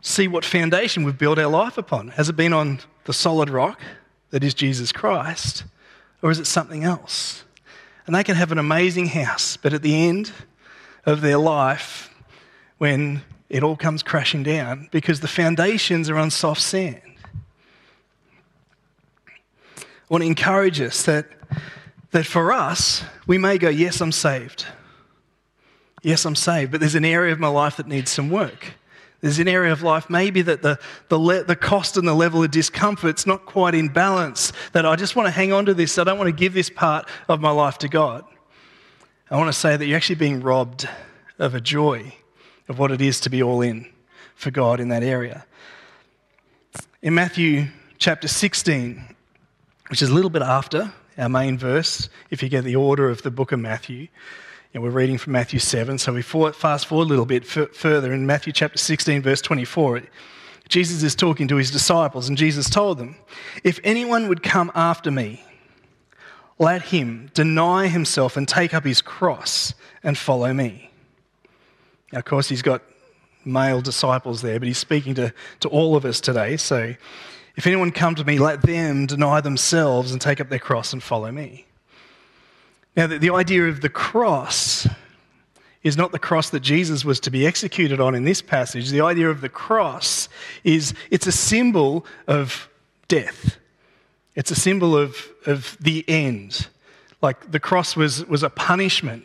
see 0.03 0.29
what 0.29 0.45
foundation 0.45 1.05
we've 1.05 1.17
built 1.17 1.39
our 1.39 1.47
life 1.47 1.79
upon. 1.79 2.09
Has 2.09 2.29
it 2.29 2.37
been 2.37 2.53
on 2.53 2.81
the 3.05 3.15
solid 3.15 3.49
rock 3.49 3.81
that 4.29 4.45
is 4.45 4.53
Jesus 4.53 4.93
Christ? 4.93 5.65
or 6.23 6.31
is 6.31 6.39
it 6.39 6.47
something 6.47 6.85
else? 6.85 7.45
And 8.07 8.15
they 8.15 8.25
can 8.25 8.37
have 8.37 8.53
an 8.53 8.59
amazing 8.59 9.07
house, 9.07 9.57
but 9.57 9.73
at 9.73 9.83
the 9.83 10.09
end 10.09 10.33
of 11.05 11.21
their 11.21 11.39
life, 11.39 12.08
when 12.79 13.23
it 13.49 13.63
all 13.63 13.77
comes 13.77 14.03
crashing 14.03 14.43
down, 14.43 14.89
because 14.91 15.21
the 15.21 15.29
foundations 15.29 16.09
are 16.09 16.17
on 16.17 16.31
soft 16.31 16.63
sand. 16.63 17.01
I 19.77 19.85
want 20.09 20.23
to 20.23 20.27
encourage 20.27 20.81
us 20.81 21.03
that, 21.05 21.27
that 22.13 22.25
for 22.25 22.53
us, 22.53 23.05
we 23.27 23.37
may 23.37 23.59
go, 23.59 23.69
Yes, 23.69 24.01
I'm 24.01 24.13
saved. 24.13 24.67
Yes, 26.03 26.25
I'm 26.25 26.37
saved, 26.37 26.71
but 26.71 26.81
there's 26.81 26.95
an 26.95 27.05
area 27.05 27.33
of 27.33 27.41
my 27.41 27.49
life 27.49 27.77
that 27.77 27.89
needs 27.89 28.11
some 28.11 28.31
work. 28.31 28.75
There's 29.21 29.41
an 29.41 29.49
area 29.49 29.73
of 29.73 29.83
life 29.83 30.09
maybe 30.09 30.43
that 30.43 30.63
the, 30.63 30.79
the, 31.09 31.19
le- 31.19 31.43
the 31.43 31.57
cost 31.57 31.97
and 31.97 32.07
the 32.07 32.15
level 32.15 32.45
of 32.45 32.53
discomfort's 32.53 33.27
not 33.27 33.47
quite 33.47 33.75
in 33.75 33.89
balance, 33.89 34.53
that 34.73 34.87
I 34.87 34.95
just 34.95 35.17
want 35.17 35.27
to 35.27 35.33
hang 35.33 35.53
on 35.53 35.67
to 35.67 35.75
this. 35.75 35.99
I 35.99 36.05
don't 36.05 36.19
want 36.19 36.29
to 36.29 36.33
give 36.33 36.55
this 36.55 36.71
part 36.71 37.09
of 37.29 37.41
my 37.41 37.51
life 37.51 37.79
to 37.79 37.89
God. 37.89 38.25
I 39.31 39.37
want 39.37 39.53
to 39.53 39.59
say 39.59 39.77
that 39.77 39.85
you're 39.85 39.97
actually 39.97 40.15
being 40.15 40.41
robbed 40.41 40.89
of 41.39 41.55
a 41.55 41.61
joy 41.61 42.15
of 42.69 42.79
what 42.79 42.91
it 42.91 43.01
is 43.01 43.21
to 43.21 43.31
be 43.31 43.43
all 43.43 43.61
in 43.61 43.87
for 44.35 44.51
God 44.51 44.81
in 44.81 44.89
that 44.89 45.03
area. 45.03 45.45
In 47.03 47.15
Matthew 47.15 47.67
chapter 47.99 48.29
16, 48.29 49.15
which 49.89 50.03
is 50.03 50.11
a 50.11 50.15
little 50.15 50.31
bit 50.31 50.43
after 50.43 50.93
our 51.17 51.29
main 51.29 51.59
verse, 51.59 52.09
if 52.31 52.43
you 52.43 52.49
get 52.49 52.65
the 52.65 52.77
order 52.77 53.09
of 53.09 53.23
the 53.23 53.31
book 53.31 53.53
of 53.53 53.59
Matthew, 53.59 54.09
and 54.75 54.83
we're 54.83 54.91
reading 54.91 55.19
from 55.19 55.33
Matthew 55.33 55.59
7, 55.59 55.99
so 55.99 56.13
we 56.13 56.23
fast 56.23 56.87
forward 56.87 57.05
a 57.05 57.09
little 57.09 57.27
bit 57.27 57.45
further 57.45 58.13
in 58.13 58.27
Matthew 58.27 58.53
chapter 58.53 58.79
16, 58.79 59.23
verse 59.23 59.41
24. 59.41 60.03
Jesus 60.69 61.03
is 61.03 61.15
talking 61.15 61.49
to 61.49 61.57
his 61.57 61.71
disciples, 61.71 62.29
and 62.29 62.37
Jesus 62.37 62.69
told 62.69 62.99
them, 62.99 63.17
If 63.65 63.81
anyone 63.83 64.29
would 64.29 64.43
come 64.43 64.71
after 64.75 65.11
me, 65.11 65.43
let 66.59 66.83
him 66.83 67.31
deny 67.33 67.89
himself 67.89 68.37
and 68.37 68.47
take 68.47 68.75
up 68.75 68.85
his 68.85 69.01
cross 69.01 69.75
and 70.03 70.19
follow 70.19 70.53
me. 70.53 70.88
Now, 72.13 72.21
of 72.21 72.25
course, 72.25 72.49
he's 72.49 72.63
got 72.63 72.83
male 73.45 73.81
disciples 73.81 74.43
there, 74.43 74.59
but 74.59 74.67
he's 74.67 74.79
speaking 74.79 75.15
to, 75.15 75.33
to 75.61 75.69
all 75.69 75.97
of 75.97 76.05
us 76.05 76.21
today. 76.21 76.57
So, 76.57 76.95
if 77.57 77.67
anyone 77.67 77.91
come 77.91 78.15
to 78.15 78.25
me, 78.25 78.39
let 78.39 78.63
them 78.63 79.07
deny 79.07 79.41
themselves 79.41 80.13
and 80.13 80.21
take 80.21 80.41
up 80.41 80.49
their 80.49 80.59
cross 80.59 80.93
and 80.93 81.03
follow 81.03 81.33
me. 81.33 81.67
Now, 82.97 83.07
the, 83.07 83.19
the 83.19 83.31
idea 83.31 83.67
of 83.67 83.81
the 83.81 83.89
cross 83.89 84.87
is 85.83 85.97
not 85.97 86.13
the 86.13 86.19
cross 86.19 86.51
that 86.51 86.61
Jesus 86.61 87.05
was 87.05 87.21
to 87.21 87.31
be 87.31 87.47
executed 87.47 88.01
on 88.01 88.15
in 88.15 88.25
this 88.25 88.43
passage. 88.43 88.91
The 88.91 89.01
idea 89.01 89.29
of 89.31 89.41
the 89.41 89.49
cross 89.49 90.29
is 90.65 90.95
it's 91.11 91.27
a 91.27 91.33
symbol 91.33 92.05
of 92.27 92.69
death. 93.09 93.57
It's 94.35 94.51
a 94.51 94.57
symbol 94.57 94.97
of, 94.97 95.17
of 95.47 95.77
the 95.81 96.05
end. 96.09 96.69
Like 97.23 97.51
the 97.51 97.61
cross 97.61 97.97
was, 97.97 98.25
was 98.27 98.43
a 98.43 98.51
punishment 98.51 99.25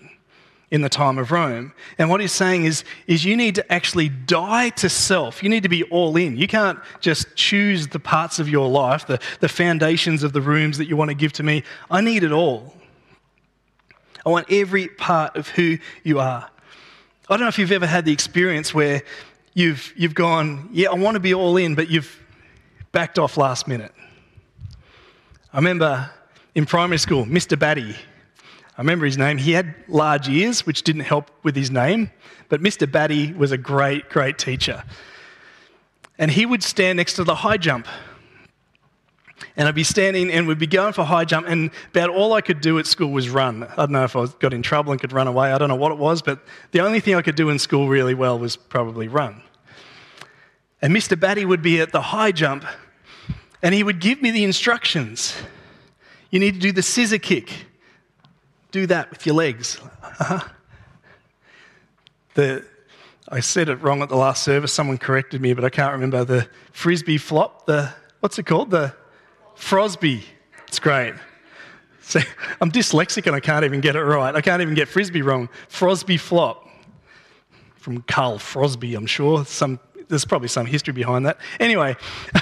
in 0.74 0.82
the 0.82 0.89
time 0.89 1.20
of 1.20 1.32
Rome. 1.32 1.72
And 2.00 2.10
what 2.10 2.20
he's 2.20 2.32
saying 2.32 2.65
is, 2.65 2.84
is 3.06 3.24
you 3.24 3.38
need 3.38 3.53
to 3.56 3.72
actually 3.72 4.10
die 4.10 4.70
to 4.70 4.89
self. 4.89 5.44
You 5.44 5.50
need 5.50 5.62
to 5.62 5.70
be 5.70 5.84
all 5.84 6.18
in. 6.18 6.36
You 6.36 6.48
can't 6.48 6.80
just 7.00 7.36
choose 7.36 7.88
the 7.88 8.00
parts 8.00 8.39
of 8.39 8.50
your 8.50 8.68
life, 8.68 9.06
the, 9.06 9.20
the 9.39 9.48
foundations 9.48 10.24
of 10.24 10.34
the 10.34 10.42
rooms 10.42 10.80
that 10.80 10.86
you 10.86 10.98
want 10.98 11.10
to 11.10 11.15
give 11.15 11.32
to 11.34 11.44
me. 11.44 11.62
I 11.92 12.01
need 12.01 12.24
it 12.24 12.32
all. 12.32 12.74
I 14.25 14.30
want 14.30 14.51
every 14.51 14.88
part 14.88 15.36
of 15.36 15.48
who 15.50 15.77
you 16.01 16.20
are. 16.20 16.50
I 17.30 17.34
don't 17.38 17.42
know 17.42 17.50
if 17.50 17.60
you've 17.60 17.72
ever 17.72 17.86
had 17.86 18.03
the 18.03 18.12
experience 18.12 18.74
where 18.74 19.03
you've, 19.53 19.94
you've 19.96 20.15
gone, 20.15 20.70
yeah, 20.72 20.89
I 20.89 20.96
want 20.96 21.13
to 21.13 21.20
be 21.20 21.36
all 21.36 21.56
in, 21.56 21.75
but 21.75 21.88
you've 21.88 22.20
backed 22.92 23.20
off 23.20 23.38
last 23.38 23.68
minute. 23.68 23.94
I 25.53 25.58
remember 25.58 26.10
in 26.56 26.65
primary 26.65 26.98
school, 26.98 27.25
Mr. 27.25 27.60
Batty. 27.60 27.96
I 28.77 28.82
remember 28.82 29.06
his 29.06 29.18
name. 29.18 29.38
He 29.38 29.51
had 29.51 29.75
large 29.88 30.27
ears, 30.30 30.65
which 30.65 30.84
didn't 30.84 31.03
help 31.03 31.30
with 31.44 31.56
his 31.56 31.70
name, 31.70 32.12
but 32.50 32.62
Mr. 32.62 32.92
Batty 32.92 33.34
was 33.34 33.51
a 33.51 33.58
great, 33.58 34.10
great 34.10 34.38
teacher. 34.38 34.84
And 36.18 36.32
he 36.32 36.46
would 36.46 36.63
stand 36.63 36.98
next 36.98 37.13
to 37.15 37.24
the 37.24 37.36
high 37.36 37.58
jump 37.58 37.88
and 39.56 39.68
I'd 39.68 39.75
be 39.75 39.84
standing 39.84 40.32
and 40.32 40.48
we'd 40.48 40.60
be 40.60 40.68
going 40.68 40.94
for 40.94 41.03
high 41.03 41.25
jump, 41.25 41.48
and 41.48 41.72
about 41.89 42.10
all 42.10 42.34
I 42.34 42.42
could 42.42 42.62
do 42.62 42.80
at 42.80 42.88
school 42.88 43.12
was 43.12 43.30
run. 43.30 43.63
I 43.63 43.75
don't 43.75 43.92
know 43.92 44.03
if 44.03 44.15
I 44.15 44.25
got 44.39 44.53
in 44.53 44.62
trouble 44.62 44.92
and 44.92 45.00
could 45.01 45.13
run 45.13 45.27
away, 45.27 45.51
I 45.51 45.58
don't 45.58 45.70
know 45.70 45.75
what 45.75 45.92
it 45.92 45.98
was, 45.98 46.22
but 46.22 46.39
the 46.72 46.82
only 46.82 47.00
thing 47.00 47.15
I 47.15 47.22
could 47.22 47.36
do 47.36 47.50
in 47.50 47.60
school 47.60 47.88
really 47.88 48.13
well 48.13 48.39
was 48.39 48.56
probably 48.56 49.08
run. 49.08 49.42
And 50.82 50.96
Mr. 50.96 51.20
Batty 51.20 51.46
would 51.46 51.62
be 51.62 51.80
at 51.80 51.92
the 51.92 52.01
high 52.01 52.32
jump, 52.32 52.65
and 53.62 53.74
he 53.74 53.84
would 53.84 54.00
give 54.00 54.22
me 54.22 54.32
the 54.32 54.44
instructions. 54.44 55.36
You 56.30 56.39
need 56.39 56.56
to 56.56 56.60
do 56.60 56.72
the 56.72 56.82
scissor 56.82 57.20
kick. 57.20 57.68
Do 58.74 58.88
that 58.88 59.10
with 59.12 59.25
your 59.25 59.36
legs. 59.36 59.80
The, 62.36 62.65
I 63.30 63.42
said 63.42 63.70
it 63.70 63.75
wrong 63.75 64.01
at 64.01 64.10
the 64.10 64.15
last 64.15 64.42
service. 64.42 64.74
Someone 64.74 64.98
corrected 64.98 65.39
me, 65.39 65.53
but 65.53 65.63
I 65.63 65.70
can't 65.70 65.94
remember 65.94 66.25
the 66.25 66.48
frisbee 66.72 67.20
flop. 67.20 67.68
The 67.68 67.94
what's 68.22 68.39
it 68.39 68.48
called? 68.48 68.72
The 68.72 68.96
Frosby. 69.56 70.24
It's 70.68 70.80
great. 70.80 71.13
So, 72.01 72.22
I'm 72.60 72.72
dyslexic 72.72 73.27
and 73.27 73.36
I 73.36 73.39
can't 73.39 73.65
even 73.65 73.82
get 73.82 73.96
it 73.96 74.01
right. 74.01 74.36
I 74.36 74.42
can't 74.42 74.63
even 74.63 74.74
get 74.74 74.88
frisbee 74.88 75.22
wrong. 75.22 75.48
Frosby 75.70 76.20
flop. 76.20 76.68
From 77.75 78.01
Carl 78.01 78.39
Frosby, 78.39 78.96
I'm 78.96 79.06
sure. 79.06 79.46
Some, 79.46 79.80
there's 80.10 80.25
probably 80.25 80.48
some 80.48 80.65
history 80.65 80.93
behind 80.93 81.25
that. 81.25 81.38
Anyway, 81.60 81.95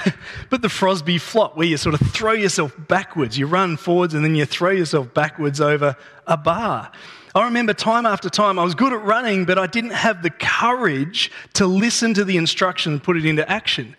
but 0.50 0.62
the 0.62 0.68
Frosby 0.68 1.20
flop, 1.20 1.56
where 1.56 1.66
you 1.66 1.76
sort 1.76 2.00
of 2.00 2.06
throw 2.12 2.32
yourself 2.32 2.74
backwards, 2.88 3.38
you 3.38 3.46
run 3.46 3.76
forwards 3.76 4.14
and 4.14 4.24
then 4.24 4.34
you 4.34 4.44
throw 4.44 4.70
yourself 4.70 5.12
backwards 5.14 5.60
over 5.60 5.96
a 6.26 6.36
bar. 6.36 6.90
I 7.34 7.44
remember 7.44 7.72
time 7.72 8.04
after 8.04 8.28
time 8.28 8.58
I 8.58 8.64
was 8.64 8.74
good 8.74 8.92
at 8.92 9.02
running, 9.02 9.44
but 9.44 9.58
I 9.58 9.66
didn't 9.66 9.92
have 9.92 10.22
the 10.22 10.30
courage 10.30 11.30
to 11.54 11.66
listen 11.66 12.12
to 12.14 12.24
the 12.24 12.36
instruction 12.36 12.92
and 12.92 13.02
put 13.02 13.16
it 13.16 13.24
into 13.24 13.48
action. 13.50 13.96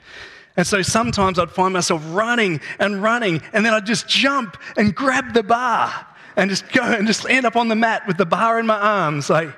And 0.56 0.68
so 0.68 0.84
sometimes 0.84 1.40
I'd 1.40 1.50
find 1.50 1.74
myself 1.74 2.04
running 2.10 2.62
and 2.78 3.02
running, 3.02 3.42
and 3.54 3.66
then 3.66 3.74
I'd 3.74 3.88
just 3.88 4.08
jump 4.08 4.58
and 4.78 4.94
grab 4.94 5.34
the 5.34 5.42
bar 5.42 5.92
and 6.36 6.50
just 6.50 6.72
go 6.72 6.84
and 6.84 7.08
just 7.08 7.28
end 7.28 7.46
up 7.46 7.56
on 7.56 7.70
the 7.70 7.76
mat 7.76 8.08
with 8.08 8.18
the 8.18 8.26
bar 8.26 8.60
in 8.60 8.68
my 8.68 8.78
arms, 8.78 9.30
like, 9.30 9.50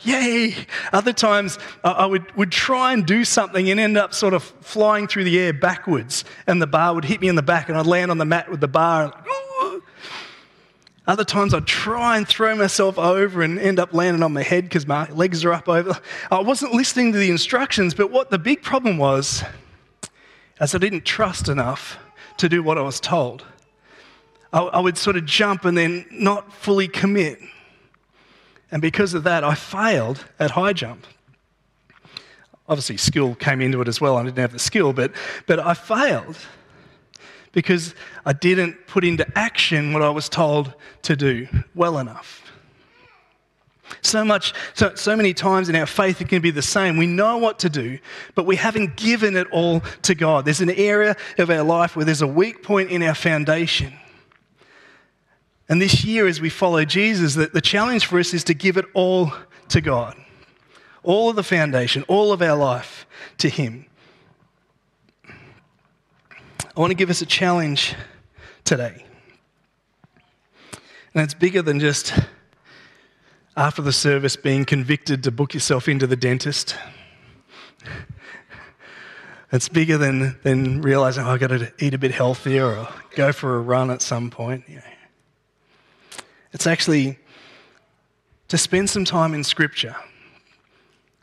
yay. 0.00 0.54
Other 0.92 1.12
times 1.12 1.58
I 1.84 2.06
would, 2.06 2.34
would 2.36 2.52
try 2.52 2.92
and 2.92 3.04
do 3.04 3.24
something 3.24 3.70
and 3.70 3.78
end 3.80 3.96
up 3.96 4.14
sort 4.14 4.34
of 4.34 4.42
flying 4.42 5.06
through 5.06 5.24
the 5.24 5.38
air 5.38 5.52
backwards, 5.52 6.24
and 6.46 6.60
the 6.60 6.66
bar 6.66 6.94
would 6.94 7.04
hit 7.04 7.20
me 7.20 7.28
in 7.28 7.34
the 7.34 7.42
back, 7.42 7.68
and 7.68 7.78
I'd 7.78 7.86
land 7.86 8.10
on 8.10 8.18
the 8.18 8.24
mat 8.24 8.50
with 8.50 8.60
the 8.60 8.68
bar. 8.68 9.12
Other 11.06 11.24
times 11.24 11.54
I'd 11.54 11.66
try 11.68 12.16
and 12.16 12.26
throw 12.26 12.56
myself 12.56 12.98
over 12.98 13.42
and 13.42 13.60
end 13.60 13.78
up 13.78 13.94
landing 13.94 14.24
on 14.24 14.32
my 14.32 14.42
head 14.42 14.64
because 14.64 14.88
my 14.88 15.08
legs 15.10 15.44
are 15.44 15.52
up 15.52 15.68
over. 15.68 15.96
I 16.32 16.40
wasn't 16.40 16.72
listening 16.72 17.12
to 17.12 17.18
the 17.18 17.30
instructions, 17.30 17.94
but 17.94 18.10
what 18.10 18.30
the 18.30 18.38
big 18.38 18.60
problem 18.62 18.98
was 18.98 19.44
is 20.60 20.74
I 20.74 20.78
didn't 20.78 21.04
trust 21.04 21.48
enough 21.48 21.98
to 22.38 22.48
do 22.48 22.60
what 22.62 22.76
I 22.76 22.80
was 22.80 22.98
told. 22.98 23.44
I, 24.52 24.62
I 24.62 24.80
would 24.80 24.98
sort 24.98 25.16
of 25.16 25.24
jump 25.26 25.64
and 25.64 25.78
then 25.78 26.06
not 26.10 26.52
fully 26.52 26.88
commit. 26.88 27.38
And 28.70 28.82
because 28.82 29.14
of 29.14 29.22
that, 29.24 29.44
I 29.44 29.54
failed 29.54 30.24
at 30.38 30.52
high 30.52 30.72
jump. 30.72 31.06
Obviously, 32.68 32.96
skill 32.96 33.34
came 33.36 33.60
into 33.60 33.80
it 33.80 33.88
as 33.88 34.00
well. 34.00 34.16
I 34.16 34.24
didn't 34.24 34.38
have 34.38 34.52
the 34.52 34.58
skill, 34.58 34.92
but, 34.92 35.12
but 35.46 35.60
I 35.60 35.74
failed 35.74 36.36
because 37.52 37.94
I 38.24 38.32
didn't 38.32 38.86
put 38.86 39.04
into 39.04 39.26
action 39.38 39.92
what 39.92 40.02
I 40.02 40.10
was 40.10 40.28
told 40.28 40.74
to 41.02 41.16
do 41.16 41.46
well 41.74 41.98
enough. 41.98 42.42
So 44.02 44.24
much, 44.24 44.52
so, 44.74 44.94
so 44.94 45.16
many 45.16 45.32
times 45.32 45.68
in 45.68 45.76
our 45.76 45.86
faith, 45.86 46.20
it 46.20 46.28
can 46.28 46.42
be 46.42 46.50
the 46.50 46.60
same. 46.60 46.96
We 46.96 47.06
know 47.06 47.38
what 47.38 47.60
to 47.60 47.70
do, 47.70 47.98
but 48.34 48.44
we 48.44 48.56
haven't 48.56 48.96
given 48.96 49.36
it 49.36 49.46
all 49.52 49.80
to 50.02 50.14
God. 50.14 50.44
There's 50.44 50.60
an 50.60 50.70
area 50.70 51.16
of 51.38 51.50
our 51.50 51.62
life 51.62 51.94
where 51.94 52.04
there's 52.04 52.22
a 52.22 52.26
weak 52.26 52.62
point 52.64 52.90
in 52.90 53.02
our 53.02 53.14
foundation. 53.14 53.92
And 55.68 55.82
this 55.82 56.04
year, 56.04 56.26
as 56.26 56.40
we 56.40 56.48
follow 56.48 56.84
Jesus, 56.84 57.34
the, 57.34 57.46
the 57.46 57.60
challenge 57.60 58.06
for 58.06 58.18
us 58.18 58.32
is 58.32 58.44
to 58.44 58.54
give 58.54 58.76
it 58.76 58.84
all 58.94 59.32
to 59.68 59.80
God. 59.80 60.16
All 61.02 61.30
of 61.30 61.36
the 61.36 61.42
foundation, 61.42 62.04
all 62.08 62.32
of 62.32 62.40
our 62.42 62.56
life 62.56 63.06
to 63.38 63.48
Him. 63.48 63.86
I 65.28 66.80
want 66.80 66.90
to 66.90 66.94
give 66.94 67.10
us 67.10 67.22
a 67.22 67.26
challenge 67.26 67.94
today. 68.64 69.04
And 71.14 71.24
it's 71.24 71.34
bigger 71.34 71.62
than 71.62 71.80
just 71.80 72.12
after 73.56 73.80
the 73.80 73.92
service 73.92 74.36
being 74.36 74.66
convicted 74.66 75.24
to 75.24 75.30
book 75.30 75.54
yourself 75.54 75.88
into 75.88 76.06
the 76.06 76.16
dentist. 76.16 76.76
It's 79.50 79.68
bigger 79.68 79.96
than, 79.96 80.38
than 80.42 80.82
realizing, 80.82 81.24
oh, 81.24 81.30
I've 81.30 81.40
got 81.40 81.48
to 81.48 81.72
eat 81.78 81.94
a 81.94 81.98
bit 81.98 82.10
healthier 82.10 82.66
or 82.66 82.88
go 83.14 83.32
for 83.32 83.56
a 83.56 83.60
run 83.60 83.90
at 83.90 84.02
some 84.02 84.28
point. 84.28 84.64
It's 86.56 86.66
actually 86.66 87.18
to 88.48 88.56
spend 88.56 88.88
some 88.88 89.04
time 89.04 89.34
in 89.34 89.44
Scripture, 89.44 89.94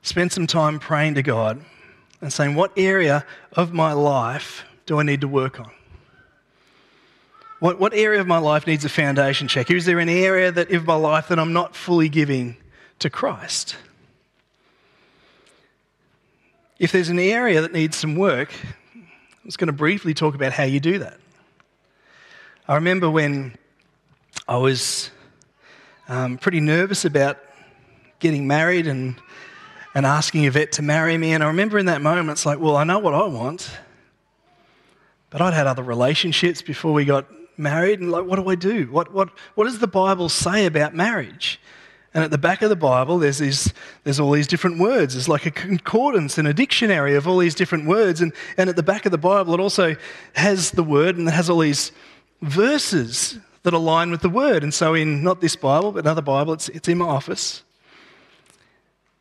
spend 0.03 0.31
some 0.31 0.45
time 0.45 0.77
praying 0.77 1.15
to 1.15 1.23
God 1.23 1.59
and 2.21 2.31
saying, 2.31 2.53
what 2.53 2.71
area 2.77 3.25
of 3.53 3.73
my 3.73 3.93
life 3.93 4.63
do 4.85 4.99
I 4.99 5.03
need 5.03 5.21
to 5.21 5.27
work 5.27 5.59
on? 5.59 5.71
What, 7.57 7.79
what 7.79 7.95
area 7.95 8.21
of 8.21 8.27
my 8.27 8.37
life 8.37 8.67
needs 8.67 8.85
a 8.85 8.89
foundation 8.89 9.47
check? 9.47 9.71
Is 9.71 9.85
there 9.85 9.97
an 9.97 10.07
area 10.07 10.51
that 10.51 10.71
of 10.71 10.85
my 10.85 10.93
life 10.93 11.29
that 11.29 11.39
I'm 11.39 11.51
not 11.51 11.75
fully 11.75 12.09
giving 12.09 12.55
to 12.99 13.09
Christ? 13.09 13.75
If 16.77 16.91
there's 16.91 17.09
an 17.09 17.17
area 17.17 17.59
that 17.61 17.73
needs 17.73 17.97
some 17.97 18.15
work, 18.15 18.53
I'm 18.93 19.07
just 19.45 19.57
going 19.57 19.65
to 19.65 19.73
briefly 19.73 20.13
talk 20.13 20.35
about 20.35 20.53
how 20.53 20.65
you 20.65 20.79
do 20.79 20.99
that. 20.99 21.17
I 22.67 22.75
remember 22.75 23.09
when 23.09 23.55
I 24.47 24.57
was 24.57 25.09
um, 26.07 26.37
pretty 26.37 26.59
nervous 26.59 27.05
about 27.05 27.39
getting 28.19 28.47
married 28.47 28.87
and, 28.87 29.15
and 29.95 30.05
asking 30.05 30.45
Yvette 30.45 30.71
to 30.73 30.81
marry 30.81 31.17
me. 31.17 31.33
And 31.33 31.43
I 31.43 31.47
remember 31.47 31.77
in 31.77 31.85
that 31.87 32.01
moment, 32.01 32.29
it's 32.31 32.45
like, 32.45 32.59
well, 32.59 32.75
I 32.75 32.83
know 32.83 32.99
what 32.99 33.13
I 33.13 33.25
want. 33.27 33.69
But 35.29 35.41
I'd 35.41 35.53
had 35.53 35.67
other 35.67 35.83
relationships 35.83 36.61
before 36.61 36.93
we 36.93 37.05
got 37.05 37.25
married, 37.57 37.99
and 37.99 38.11
like, 38.11 38.25
what 38.25 38.37
do 38.37 38.47
I 38.49 38.55
do? 38.55 38.85
What, 38.91 39.13
what, 39.13 39.29
what 39.55 39.65
does 39.65 39.79
the 39.79 39.87
Bible 39.87 40.29
say 40.29 40.65
about 40.65 40.93
marriage? 40.93 41.59
And 42.13 42.23
at 42.23 42.29
the 42.29 42.37
back 42.37 42.61
of 42.61 42.69
the 42.69 42.75
Bible, 42.75 43.17
there's, 43.17 43.39
these, 43.39 43.73
there's 44.03 44.19
all 44.19 44.31
these 44.31 44.45
different 44.45 44.77
words. 44.77 45.15
There's 45.15 45.27
like 45.27 45.47
a 45.47 45.51
concordance 45.51 46.37
and 46.37 46.47
a 46.47 46.53
dictionary 46.53 47.15
of 47.15 47.27
all 47.27 47.39
these 47.39 47.55
different 47.55 47.87
words. 47.87 48.21
And, 48.21 48.31
and 48.55 48.69
at 48.69 48.75
the 48.75 48.83
back 48.83 49.07
of 49.07 49.11
the 49.11 49.17
Bible, 49.17 49.55
it 49.55 49.59
also 49.59 49.95
has 50.33 50.71
the 50.71 50.83
word 50.83 51.17
and 51.17 51.27
it 51.27 51.31
has 51.31 51.49
all 51.49 51.59
these 51.59 51.91
verses 52.41 53.39
that 53.63 53.73
align 53.73 54.11
with 54.11 54.21
the 54.21 54.29
word. 54.29 54.63
And 54.63 54.73
so, 54.73 54.93
in 54.93 55.23
not 55.23 55.41
this 55.41 55.55
Bible, 55.55 55.91
but 55.93 56.05
another 56.05 56.21
Bible, 56.21 56.53
it's, 56.53 56.69
it's 56.69 56.87
in 56.87 56.97
my 56.97 57.05
office. 57.05 57.63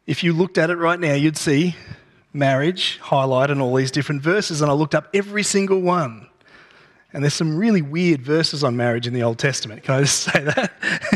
If 0.07 0.24
you 0.24 0.33
looked 0.33 0.59
at 0.59 0.70
it 0.70 0.76
right 0.76 0.98
now, 0.98 1.14
you'd 1.14 1.37
see 1.37 1.76
marriage 2.33 2.98
highlighted 3.02 3.52
in 3.52 3.61
all 3.61 3.74
these 3.74 3.90
different 3.90 4.22
verses, 4.22 4.61
and 4.61 4.70
I 4.70 4.74
looked 4.74 4.94
up 4.94 5.09
every 5.14 5.42
single 5.42 5.81
one. 5.81 6.28
And 7.12 7.22
there's 7.22 7.35
some 7.35 7.57
really 7.57 7.83
weird 7.83 8.22
verses 8.22 8.64
on 8.64 8.76
marriage 8.76 9.07
in 9.07 9.12
the 9.12 9.22
Old 9.22 9.38
Testament. 9.38 9.83
Can 9.83 9.96
I 9.96 10.00
just 10.00 10.20
say 10.20 10.40
that? 10.44 10.72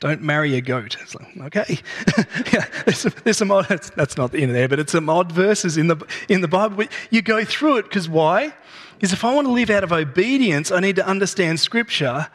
Don't 0.00 0.22
marry 0.22 0.54
a 0.56 0.62
goat. 0.62 0.96
It's 1.00 1.14
like, 1.14 1.36
okay. 1.36 1.78
yeah, 2.52 2.66
there's 2.86 2.98
some, 2.98 3.12
there's 3.22 3.36
some 3.36 3.50
odd, 3.50 3.68
that's 3.68 4.16
not 4.16 4.34
in 4.34 4.52
there, 4.52 4.66
but 4.66 4.78
it's 4.78 4.92
some 4.92 5.10
odd 5.10 5.30
verses 5.30 5.76
in 5.76 5.88
the, 5.88 6.06
in 6.30 6.40
the 6.40 6.48
Bible. 6.48 6.84
You 7.10 7.20
go 7.20 7.44
through 7.44 7.76
it 7.76 7.82
because 7.84 8.08
why? 8.08 8.54
Because 8.94 9.12
if 9.12 9.24
I 9.24 9.34
want 9.34 9.46
to 9.46 9.52
live 9.52 9.68
out 9.68 9.84
of 9.84 9.92
obedience, 9.92 10.70
I 10.70 10.80
need 10.80 10.96
to 10.96 11.06
understand 11.06 11.60
Scripture 11.60 12.28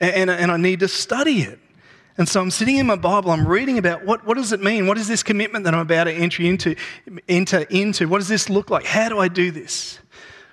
and, 0.00 0.12
and, 0.12 0.30
and 0.30 0.50
I 0.50 0.56
need 0.56 0.80
to 0.80 0.88
study 0.88 1.42
it. 1.42 1.60
And 2.18 2.28
so 2.28 2.40
I'm 2.40 2.50
sitting 2.50 2.76
in 2.76 2.86
my 2.86 2.96
Bible, 2.96 3.30
I'm 3.30 3.46
reading 3.46 3.78
about 3.78 4.04
what, 4.04 4.26
what 4.26 4.36
does 4.36 4.52
it 4.52 4.60
mean? 4.60 4.86
What 4.88 4.98
is 4.98 5.06
this 5.08 5.22
commitment 5.22 5.64
that 5.64 5.74
I'm 5.74 5.80
about 5.80 6.04
to 6.04 6.12
enter 6.12 6.42
into, 6.42 6.74
enter 7.28 7.60
into? 7.70 8.08
What 8.08 8.18
does 8.18 8.28
this 8.28 8.50
look 8.50 8.68
like? 8.68 8.84
How 8.84 9.08
do 9.08 9.18
I 9.18 9.28
do 9.28 9.50
this? 9.52 9.98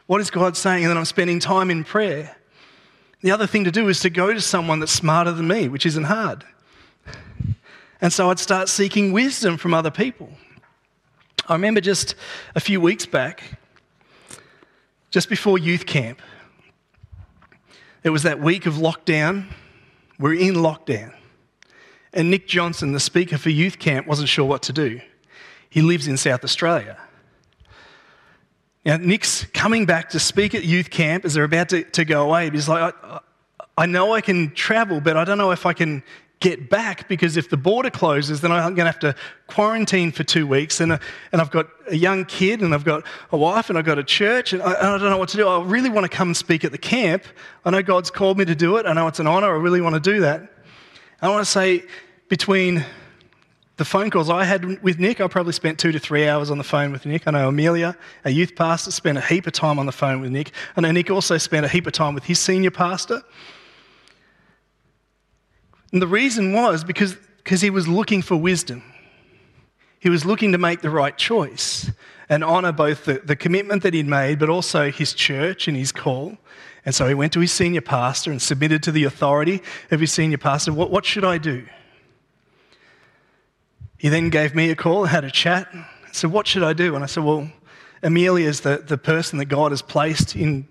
What 0.05 0.21
is 0.21 0.29
God 0.29 0.55
saying? 0.55 0.83
And 0.83 0.91
then 0.91 0.97
I'm 0.97 1.05
spending 1.05 1.39
time 1.39 1.69
in 1.69 1.83
prayer. 1.83 2.35
The 3.21 3.31
other 3.31 3.47
thing 3.47 3.65
to 3.65 3.71
do 3.71 3.89
is 3.89 3.99
to 4.01 4.09
go 4.09 4.33
to 4.33 4.39
someone 4.39 4.79
that's 4.79 4.91
smarter 4.91 5.31
than 5.31 5.47
me, 5.47 5.67
which 5.67 5.85
isn't 5.85 6.05
hard. 6.05 6.45
And 8.01 8.13
so 8.13 8.29
I'd 8.29 8.39
start 8.39 8.69
seeking 8.69 9.11
wisdom 9.11 9.57
from 9.57 9.73
other 9.73 9.91
people. 9.91 10.29
I 11.47 11.53
remember 11.53 11.81
just 11.81 12.15
a 12.55 12.59
few 12.59 12.79
weeks 12.79 13.05
back, 13.05 13.59
just 15.09 15.29
before 15.29 15.57
youth 15.57 15.85
camp, 15.85 16.21
it 18.03 18.11
was 18.11 18.23
that 18.23 18.39
week 18.39 18.65
of 18.65 18.75
lockdown. 18.75 19.45
We're 20.19 20.35
in 20.35 20.55
lockdown. 20.55 21.13
And 22.13 22.29
Nick 22.31 22.47
Johnson, 22.47 22.93
the 22.93 22.99
speaker 22.99 23.37
for 23.37 23.49
youth 23.49 23.79
camp, 23.79 24.07
wasn't 24.07 24.29
sure 24.29 24.45
what 24.45 24.63
to 24.63 24.73
do. 24.73 25.01
He 25.69 25.81
lives 25.81 26.07
in 26.07 26.17
South 26.17 26.43
Australia. 26.43 26.97
Now, 28.85 28.97
Nick's 28.97 29.45
coming 29.53 29.85
back 29.85 30.09
to 30.11 30.19
speak 30.19 30.55
at 30.55 30.63
youth 30.63 30.89
camp 30.89 31.25
as 31.25 31.33
they're 31.33 31.43
about 31.43 31.69
to, 31.69 31.83
to 31.83 32.05
go 32.05 32.23
away. 32.23 32.49
He's 32.49 32.69
like, 32.69 32.95
I, 33.03 33.19
I 33.77 33.85
know 33.85 34.13
I 34.13 34.21
can 34.21 34.51
travel, 34.55 35.01
but 35.01 35.17
I 35.17 35.25
don't 35.25 35.37
know 35.37 35.51
if 35.51 35.65
I 35.65 35.73
can 35.73 36.01
get 36.39 36.69
back 36.69 37.07
because 37.09 37.35
if 37.35 37.49
the 37.49 37.57
border 37.57 37.89
closes, 37.89 38.41
then 38.41 38.51
I'm 38.51 38.73
going 38.75 38.85
to 38.85 38.91
have 38.91 38.99
to 38.99 39.15
quarantine 39.47 40.11
for 40.11 40.23
two 40.23 40.47
weeks. 40.47 40.79
And, 40.79 40.93
uh, 40.93 40.99
and 41.31 41.41
I've 41.41 41.51
got 41.51 41.67
a 41.87 41.95
young 41.95 42.25
kid, 42.25 42.61
and 42.61 42.73
I've 42.73 42.85
got 42.85 43.03
a 43.31 43.37
wife, 43.37 43.69
and 43.69 43.77
I've 43.77 43.85
got 43.85 43.99
a 43.99 44.03
church, 44.03 44.53
and 44.53 44.61
I, 44.61 44.73
and 44.73 44.87
I, 44.87 44.97
don't 44.97 45.09
know 45.09 45.17
what 45.17 45.29
to 45.29 45.37
do. 45.37 45.47
I 45.47 45.61
really 45.63 45.89
want 45.89 46.09
to 46.09 46.15
come 46.15 46.29
and 46.29 46.37
speak 46.37 46.63
at 46.63 46.71
the 46.71 46.77
camp. 46.77 47.23
I 47.65 47.71
know 47.71 47.81
God's 47.81 48.09
called 48.09 48.37
me 48.37 48.45
to 48.45 48.55
do 48.55 48.77
it. 48.77 48.85
I 48.85 48.93
know 48.93 49.07
it's 49.07 49.19
an 49.19 49.27
honor. 49.27 49.47
I 49.47 49.59
really 49.59 49.81
want 49.81 49.95
to 49.95 50.01
do 50.01 50.21
that. 50.21 50.49
I 51.21 51.29
want 51.29 51.45
to 51.45 51.51
say, 51.51 51.83
between 52.29 52.85
the 53.75 53.85
phone 53.85 54.09
calls 54.09 54.29
I 54.29 54.45
had 54.45 54.81
with 54.81 54.99
Nick, 54.99 55.19
I 55.19 55.27
probably 55.27 55.53
spent 55.53 55.79
two 55.79 55.91
to 55.91 55.99
three 55.99 56.27
hours 56.27 56.51
on 56.51 56.57
the 56.57 56.63
phone 56.63 56.91
with 56.91 57.05
Nick. 57.05 57.27
I 57.27 57.31
know 57.31 57.49
Amelia, 57.49 57.97
a 58.23 58.29
youth 58.29 58.55
pastor, 58.55 58.91
spent 58.91 59.17
a 59.17 59.21
heap 59.21 59.47
of 59.47 59.53
time 59.53 59.79
on 59.79 59.85
the 59.85 59.91
phone 59.91 60.21
with 60.21 60.31
Nick. 60.31 60.51
I 60.77 60.81
know 60.81 60.91
Nick 60.91 61.09
also 61.09 61.37
spent 61.37 61.65
a 61.65 61.69
heap 61.69 61.87
of 61.87 61.93
time 61.93 62.13
with 62.13 62.25
his 62.25 62.39
senior 62.39 62.71
pastor. 62.71 63.23
And 65.91 66.01
the 66.01 66.07
reason 66.07 66.53
was 66.53 66.83
because, 66.83 67.15
because 67.37 67.61
he 67.61 67.69
was 67.69 67.87
looking 67.87 68.21
for 68.21 68.35
wisdom. 68.35 68.83
He 69.99 70.09
was 70.09 70.25
looking 70.25 70.51
to 70.53 70.57
make 70.57 70.81
the 70.81 70.89
right 70.89 71.17
choice 71.17 71.91
and 72.29 72.43
honour 72.43 72.71
both 72.71 73.05
the, 73.05 73.21
the 73.23 73.35
commitment 73.35 73.83
that 73.83 73.93
he'd 73.93 74.07
made, 74.07 74.39
but 74.39 74.49
also 74.49 74.91
his 74.91 75.13
church 75.13 75.67
and 75.67 75.75
his 75.75 75.91
call. 75.91 76.37
And 76.85 76.95
so 76.95 77.07
he 77.07 77.13
went 77.13 77.33
to 77.33 77.39
his 77.39 77.51
senior 77.51 77.81
pastor 77.81 78.31
and 78.31 78.41
submitted 78.41 78.83
to 78.83 78.91
the 78.91 79.03
authority 79.03 79.61
of 79.91 79.99
his 79.99 80.11
senior 80.11 80.37
pastor 80.37 80.71
what, 80.71 80.91
what 80.91 81.05
should 81.05 81.25
I 81.25 81.37
do? 81.37 81.65
He 83.97 84.07
then 84.07 84.29
gave 84.29 84.55
me 84.55 84.69
a 84.69 84.75
call, 84.75 85.05
had 85.05 85.25
a 85.25 85.31
chat, 85.31 85.67
said, 86.13 86.31
What 86.31 86.47
should 86.47 86.63
I 86.63 86.71
do? 86.71 86.95
And 86.95 87.03
I 87.03 87.07
said, 87.07 87.23
Well, 87.25 87.51
Amelia 88.01 88.47
is 88.47 88.61
the, 88.61 88.77
the 88.77 88.97
person 88.97 89.39
that 89.39 89.45
God 89.45 89.71
has 89.71 89.81
placed 89.81 90.35
in 90.35 90.67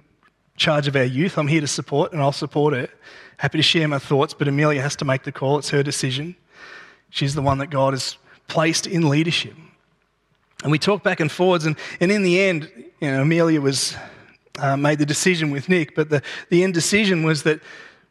charge 0.57 0.88
of 0.88 0.96
our 0.96 1.04
youth. 1.04 1.37
I'm 1.37 1.46
here 1.46 1.61
to 1.61 1.66
support 1.66 2.12
and 2.12 2.22
I'll 2.22 2.33
support 2.33 2.72
her. 2.72 2.88
Happy 3.38 3.59
to 3.59 3.62
share 3.62 3.88
my 3.88 3.98
thoughts, 3.98 4.35
but 4.35 4.46
Amelia 4.48 4.83
has 4.83 4.94
to 4.96 5.05
make 5.05 5.22
the 5.22 5.33
call. 5.33 5.59
It's 5.59 5.70
her 5.70 5.83
decision. 5.83 6.37
She's 7.11 7.35
the 7.35 7.42
one 7.42 7.59
that 7.59 7.68
God 7.70 7.94
has 7.94 8.18
placed 8.48 8.87
in 8.87 9.09
leadership. 9.09 9.55
And 10.62 10.72
we 10.72 10.79
talked 10.79 11.05
back 11.05 11.20
and 11.20 11.31
forwards, 11.31 11.64
and, 11.64 11.77
and 12.01 12.11
in 12.11 12.22
the 12.22 12.40
end, 12.40 12.70
you 13.01 13.11
know, 13.11 13.22
Amelia 13.22 13.61
was 13.61 13.96
uh, 14.59 14.77
made 14.77 14.98
the 14.98 15.07
decision 15.07 15.51
with 15.51 15.68
Nick, 15.68 15.94
but 15.94 16.11
the, 16.11 16.20
the 16.51 16.64
end 16.64 16.74
decision 16.74 17.22
was 17.22 17.44
that 17.44 17.61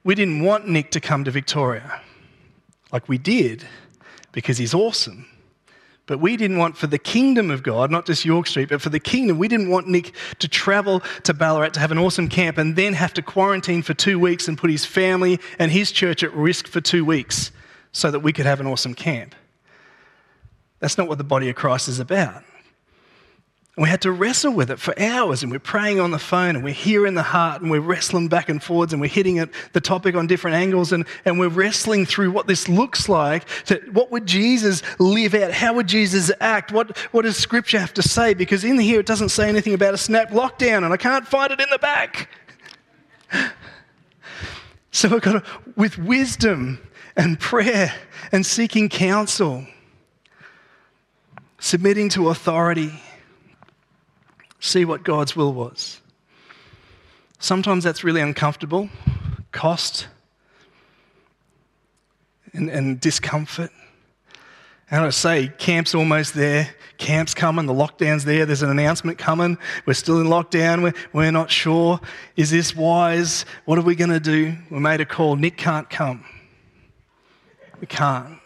we 0.04 0.16
didn't 0.16 0.42
want 0.42 0.68
Nick 0.68 0.92
to 0.92 1.02
come 1.02 1.26
to 1.26 1.32
Victoria. 1.32 2.02
Like 2.94 3.10
we 3.10 3.18
did, 3.18 3.66
because 4.32 4.58
he's 4.58 4.74
awesome. 4.74 5.26
But 6.08 6.20
we 6.20 6.38
didn't 6.38 6.58
want 6.58 6.78
for 6.78 6.88
the 6.88 6.98
kingdom 6.98 7.52
of 7.52 7.64
God, 7.64 7.92
not 7.92 8.06
just 8.06 8.24
York 8.24 8.48
Street, 8.48 8.70
but 8.70 8.82
for 8.82 8.90
the 8.90 9.00
kingdom, 9.00 9.38
we 9.38 9.50
didn't 9.50 9.70
want 9.70 9.88
Nick 9.88 10.16
to 10.40 10.48
travel 10.48 11.02
to 11.24 11.34
Ballarat 11.34 11.72
to 11.72 11.82
have 11.82 11.92
an 11.92 11.98
awesome 11.98 12.30
camp 12.30 12.58
and 12.58 12.78
then 12.78 12.94
have 12.94 13.14
to 13.16 13.22
quarantine 13.22 13.82
for 13.82 13.94
two 13.94 14.18
weeks 14.18 14.48
and 14.48 14.58
put 14.58 14.72
his 14.72 14.86
family 14.86 15.40
and 15.60 15.70
his 15.70 15.92
church 15.92 16.24
at 16.24 16.34
risk 16.34 16.66
for 16.66 16.80
two 16.80 17.04
weeks 17.04 17.52
so 17.92 18.10
that 18.10 18.22
we 18.22 18.32
could 18.32 18.46
have 18.46 18.62
an 18.62 18.68
awesome 18.68 18.94
camp. 18.94 19.36
That's 20.80 20.98
not 20.98 21.10
what 21.10 21.18
the 21.18 21.26
body 21.26 21.50
of 21.50 21.56
Christ 21.56 21.90
is 21.90 22.00
about. 22.00 22.44
And 23.78 23.84
we 23.84 23.90
had 23.90 24.02
to 24.02 24.12
wrestle 24.12 24.54
with 24.54 24.72
it 24.72 24.80
for 24.80 25.00
hours, 25.00 25.44
and 25.44 25.52
we're 25.52 25.60
praying 25.60 26.00
on 26.00 26.10
the 26.10 26.18
phone, 26.18 26.56
and 26.56 26.64
we're 26.64 26.74
hearing 26.74 27.14
the 27.14 27.22
heart, 27.22 27.62
and 27.62 27.70
we're 27.70 27.80
wrestling 27.80 28.28
back 28.28 28.50
and 28.50 28.62
forwards, 28.62 28.92
and 28.92 29.00
we're 29.00 29.08
hitting 29.08 29.38
at 29.38 29.50
the 29.74 29.80
topic 29.80 30.16
on 30.16 30.26
different 30.26 30.58
angles, 30.58 30.92
and, 30.92 31.06
and 31.26 31.38
we're 31.38 31.48
wrestling 31.48 32.04
through 32.04 32.32
what 32.32 32.48
this 32.48 32.68
looks 32.68 33.08
like. 33.08 33.46
To, 33.66 33.76
what 33.92 34.10
would 34.10 34.26
Jesus 34.26 34.82
live 34.98 35.36
out? 35.36 35.52
How 35.52 35.74
would 35.76 35.86
Jesus 35.86 36.32
act? 36.40 36.72
What, 36.72 36.98
what 37.12 37.22
does 37.22 37.38
Scripture 37.38 37.78
have 37.80 37.94
to 37.94 38.02
say? 38.02 38.34
Because 38.34 38.64
in 38.64 38.80
here 38.80 39.00
it 39.00 39.06
doesn't 39.06 39.30
say 39.30 39.48
anything 39.48 39.76
about 39.76 39.94
a 39.94 39.98
snap 39.98 40.32
lockdown, 40.32 40.78
and 40.84 40.92
I 40.92 40.98
can't 40.98 41.28
find 41.28 41.52
it 41.52 41.62
in 41.62 41.70
the 41.70 41.80
back. 41.80 42.30
So 44.90 45.10
we've 45.10 45.22
got 45.22 45.44
to, 45.46 45.52
with 45.76 46.00
wisdom 46.00 46.80
and 47.16 47.40
prayer 47.40 47.94
and 48.32 48.44
seeking 48.44 48.90
counsel, 48.90 49.68
submitting 51.60 52.10
to 52.10 52.30
authority 52.30 53.00
see 54.60 54.86
what 54.86 55.04
God's 55.04 55.36
will 55.36 55.54
was. 55.54 56.02
Sometimes 57.40 57.84
that's 57.84 58.04
really 58.04 58.22
uncomfortable, 58.22 58.90
cost, 59.52 60.08
and, 62.54 62.70
and 62.70 63.00
discomfort. 63.00 63.72
And 64.90 65.04
I 65.04 65.10
say, 65.10 65.52
camp's 65.58 65.94
almost 65.94 66.34
there. 66.34 66.70
Camp's 66.98 67.34
coming. 67.34 67.66
The 67.66 67.74
lockdown's 67.74 68.24
there. 68.24 68.46
There's 68.46 68.64
an 68.64 68.70
announcement 68.70 69.18
coming. 69.18 69.58
We're 69.86 69.94
still 69.94 70.22
in 70.22 70.28
lockdown. 70.28 70.82
We're, 70.82 70.94
we're 71.12 71.32
not 71.32 71.52
sure. 71.52 72.00
Is 72.38 72.50
this 72.52 72.76
wise? 72.76 73.46
What 73.66 73.78
are 73.78 73.82
we 73.84 73.96
going 73.96 74.10
to 74.12 74.20
do? 74.20 74.56
We 74.72 74.80
made 74.80 75.02
a 75.02 75.06
call. 75.06 75.36
Nick 75.36 75.58
can't 75.58 75.90
come. 75.90 76.24
We 77.82 77.88
can't. 77.88 78.40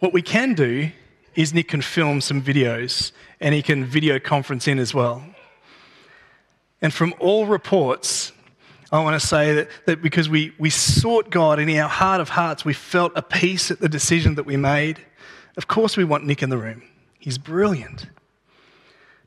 What 0.00 0.12
we 0.12 0.20
can 0.20 0.54
do 0.54 0.90
is 1.34 1.54
Nick 1.54 1.68
can 1.68 1.80
film 1.80 2.20
some 2.20 2.42
videos 2.42 3.12
and 3.40 3.54
he 3.54 3.62
can 3.62 3.84
video 3.84 4.18
conference 4.18 4.68
in 4.68 4.78
as 4.78 4.94
well. 4.94 5.22
And 6.80 6.92
from 6.92 7.14
all 7.18 7.46
reports, 7.46 8.32
I 8.90 9.02
want 9.02 9.20
to 9.20 9.26
say 9.26 9.54
that, 9.54 9.68
that 9.86 10.02
because 10.02 10.28
we, 10.28 10.54
we 10.58 10.70
sought 10.70 11.30
God 11.30 11.58
and 11.58 11.70
in 11.70 11.78
our 11.78 11.88
heart 11.88 12.20
of 12.20 12.30
hearts, 12.30 12.64
we 12.64 12.72
felt 12.72 13.12
a 13.16 13.22
peace 13.22 13.70
at 13.70 13.80
the 13.80 13.88
decision 13.88 14.36
that 14.36 14.46
we 14.46 14.56
made. 14.56 14.98
Of 15.56 15.66
course, 15.66 15.96
we 15.96 16.04
want 16.04 16.24
Nick 16.24 16.42
in 16.42 16.50
the 16.50 16.58
room. 16.58 16.82
He's 17.18 17.36
brilliant. 17.36 18.06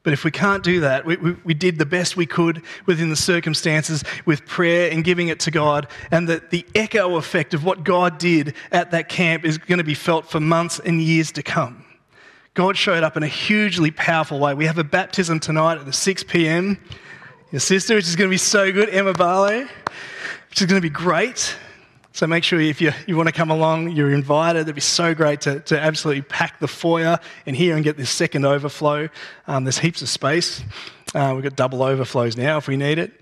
But 0.04 0.14
if 0.14 0.24
we 0.24 0.32
can't 0.32 0.64
do 0.64 0.80
that, 0.80 1.06
we, 1.06 1.18
we, 1.18 1.34
we, 1.44 1.54
did 1.54 1.78
the 1.78 1.86
best 1.86 2.18
we 2.18 2.26
could 2.26 2.64
within 2.88 3.10
the 3.10 3.16
circumstances 3.16 4.04
with 4.26 4.48
prayer 4.48 4.92
and 4.92 5.04
giving 5.04 5.28
it 5.28 5.40
to 5.42 5.52
God. 5.52 5.88
And 6.10 6.28
that 6.28 6.50
the 6.50 6.66
echo 6.74 7.18
effect 7.18 7.54
of 7.54 7.64
what 7.64 7.84
God 7.84 8.18
did 8.18 8.56
at 8.72 8.90
that 8.92 9.10
camp 9.10 9.46
is 9.46 9.60
going 9.60 9.78
to 9.78 9.84
be 9.84 9.94
felt 9.94 10.28
for 10.28 10.40
months 10.40 10.80
and 10.80 11.00
years 11.00 11.32
to 11.34 11.44
come. 11.44 11.86
God 12.54 12.76
showed 12.76 13.02
up 13.04 13.16
in 13.16 13.24
a 13.24 13.28
hugely 13.28 13.92
powerful 13.92 14.38
way. 14.38 14.54
We 14.54 14.66
have 14.66 14.78
a 14.78 14.84
baptism 14.84 15.40
tonight 15.40 15.78
at 15.78 15.86
the 15.86 15.94
6 15.94 16.24
p.m. 16.26 16.78
Your 17.50 17.62
sister, 17.62 17.96
which 17.96 18.08
is 18.08 18.18
going 18.18 18.30
to 18.30 18.34
be 18.34 18.38
so 18.38 18.74
good, 18.74 18.90
Emma 18.90 19.14
Barlow, 19.14 19.62
which 20.50 20.62
is 20.62 20.68
going 20.68 20.82
to 20.82 20.86
be 20.86 20.90
great. 20.90 21.56
So 22.12 22.28
make 22.28 22.44
sure 22.44 22.60
if 22.60 22.82
you, 22.82 22.92
you 23.08 23.16
want 23.16 23.28
to 23.28 23.34
come 23.34 23.52
along, 23.52 23.92
you're 23.92 24.12
invited. 24.12 24.64
It'd 24.64 24.76
be 24.76 24.82
so 24.82 25.16
great 25.16 25.40
to, 25.42 25.62
to 25.62 25.80
absolutely 25.80 26.24
pack 26.24 26.60
the 26.60 26.68
foyer 26.68 27.20
in 27.46 27.56
here 27.56 27.76
and 27.76 27.86
get 27.86 27.96
this 27.96 28.10
second 28.10 28.44
overflow. 28.44 29.08
Um, 29.48 29.64
there's 29.64 29.80
heaps 29.80 30.02
of 30.02 30.10
space. 30.10 30.62
Uh, 31.16 31.32
we've 31.34 31.44
got 31.44 31.56
double 31.56 31.82
overflows 31.82 32.36
now 32.36 32.58
if 32.58 32.68
we 32.68 32.76
need 32.76 33.00
it. 33.00 33.14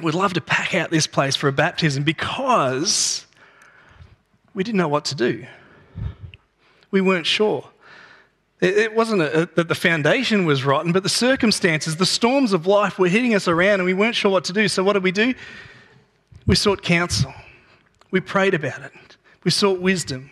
We'd 0.00 0.14
love 0.14 0.34
to 0.34 0.40
pack 0.40 0.72
out 0.72 0.92
this 0.92 1.08
place 1.08 1.34
for 1.34 1.48
a 1.48 1.52
baptism 1.52 2.04
because 2.04 3.26
we 4.54 4.62
didn't 4.62 4.78
know 4.78 4.88
what 4.88 5.06
to 5.06 5.16
do. 5.16 5.46
We 6.92 7.00
weren't 7.00 7.26
sure. 7.26 7.70
It 8.60 8.94
wasn't 8.94 9.20
a, 9.20 9.50
that 9.54 9.68
the 9.68 9.74
foundation 9.74 10.46
was 10.46 10.64
rotten, 10.64 10.92
but 10.92 11.02
the 11.02 11.10
circumstances, 11.10 11.96
the 11.96 12.06
storms 12.06 12.54
of 12.54 12.66
life 12.66 12.98
were 12.98 13.08
hitting 13.08 13.34
us 13.34 13.48
around 13.48 13.80
and 13.80 13.84
we 13.84 13.92
weren't 13.92 14.14
sure 14.14 14.30
what 14.30 14.44
to 14.44 14.52
do. 14.54 14.66
So, 14.66 14.82
what 14.82 14.94
did 14.94 15.02
we 15.02 15.12
do? 15.12 15.34
We 16.46 16.54
sought 16.54 16.82
counsel. 16.82 17.34
We 18.10 18.20
prayed 18.20 18.54
about 18.54 18.80
it. 18.80 18.92
We 19.44 19.50
sought 19.50 19.80
wisdom. 19.80 20.30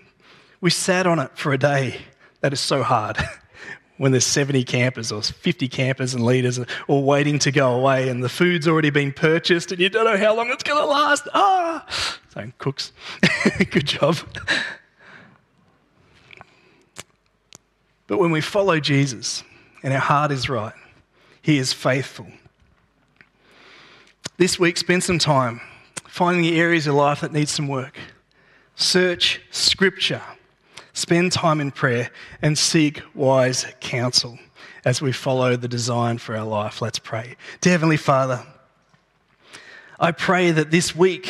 We 0.62 0.70
sat 0.70 1.06
on 1.06 1.18
it 1.18 1.36
for 1.36 1.52
a 1.52 1.58
day. 1.58 2.00
That 2.40 2.54
is 2.54 2.60
so 2.60 2.82
hard 2.82 3.18
when 3.98 4.12
there's 4.12 4.24
70 4.24 4.64
campers 4.64 5.12
or 5.12 5.20
50 5.20 5.68
campers 5.68 6.14
and 6.14 6.24
leaders 6.24 6.58
all 6.88 7.04
waiting 7.04 7.38
to 7.40 7.52
go 7.52 7.74
away 7.74 8.08
and 8.08 8.24
the 8.24 8.30
food's 8.30 8.66
already 8.66 8.90
been 8.90 9.12
purchased 9.12 9.70
and 9.70 9.80
you 9.80 9.90
don't 9.90 10.04
know 10.04 10.16
how 10.16 10.34
long 10.34 10.48
it's 10.48 10.62
going 10.62 10.80
to 10.80 10.86
last. 10.86 11.28
Ah! 11.34 11.86
So, 12.32 12.50
cooks, 12.56 12.92
good 13.70 13.86
job. 13.86 14.16
But 18.06 18.18
when 18.18 18.30
we 18.30 18.40
follow 18.40 18.80
Jesus 18.80 19.42
and 19.82 19.92
our 19.92 20.00
heart 20.00 20.30
is 20.30 20.48
right, 20.48 20.74
He 21.42 21.58
is 21.58 21.72
faithful. 21.72 22.26
This 24.36 24.58
week, 24.58 24.76
spend 24.76 25.04
some 25.04 25.18
time 25.18 25.60
finding 26.08 26.42
the 26.42 26.60
areas 26.60 26.86
of 26.86 26.94
life 26.94 27.20
that 27.20 27.32
need 27.32 27.48
some 27.48 27.68
work. 27.68 27.98
Search 28.76 29.40
Scripture, 29.50 30.22
spend 30.92 31.32
time 31.32 31.60
in 31.60 31.70
prayer, 31.70 32.10
and 32.42 32.58
seek 32.58 33.02
wise 33.14 33.66
counsel 33.80 34.38
as 34.84 35.00
we 35.00 35.12
follow 35.12 35.56
the 35.56 35.68
design 35.68 36.18
for 36.18 36.36
our 36.36 36.44
life. 36.44 36.82
Let's 36.82 36.98
pray. 36.98 37.36
Dear 37.60 37.72
Heavenly 37.72 37.96
Father, 37.96 38.44
I 39.98 40.12
pray 40.12 40.50
that 40.50 40.70
this 40.70 40.94
week 40.94 41.28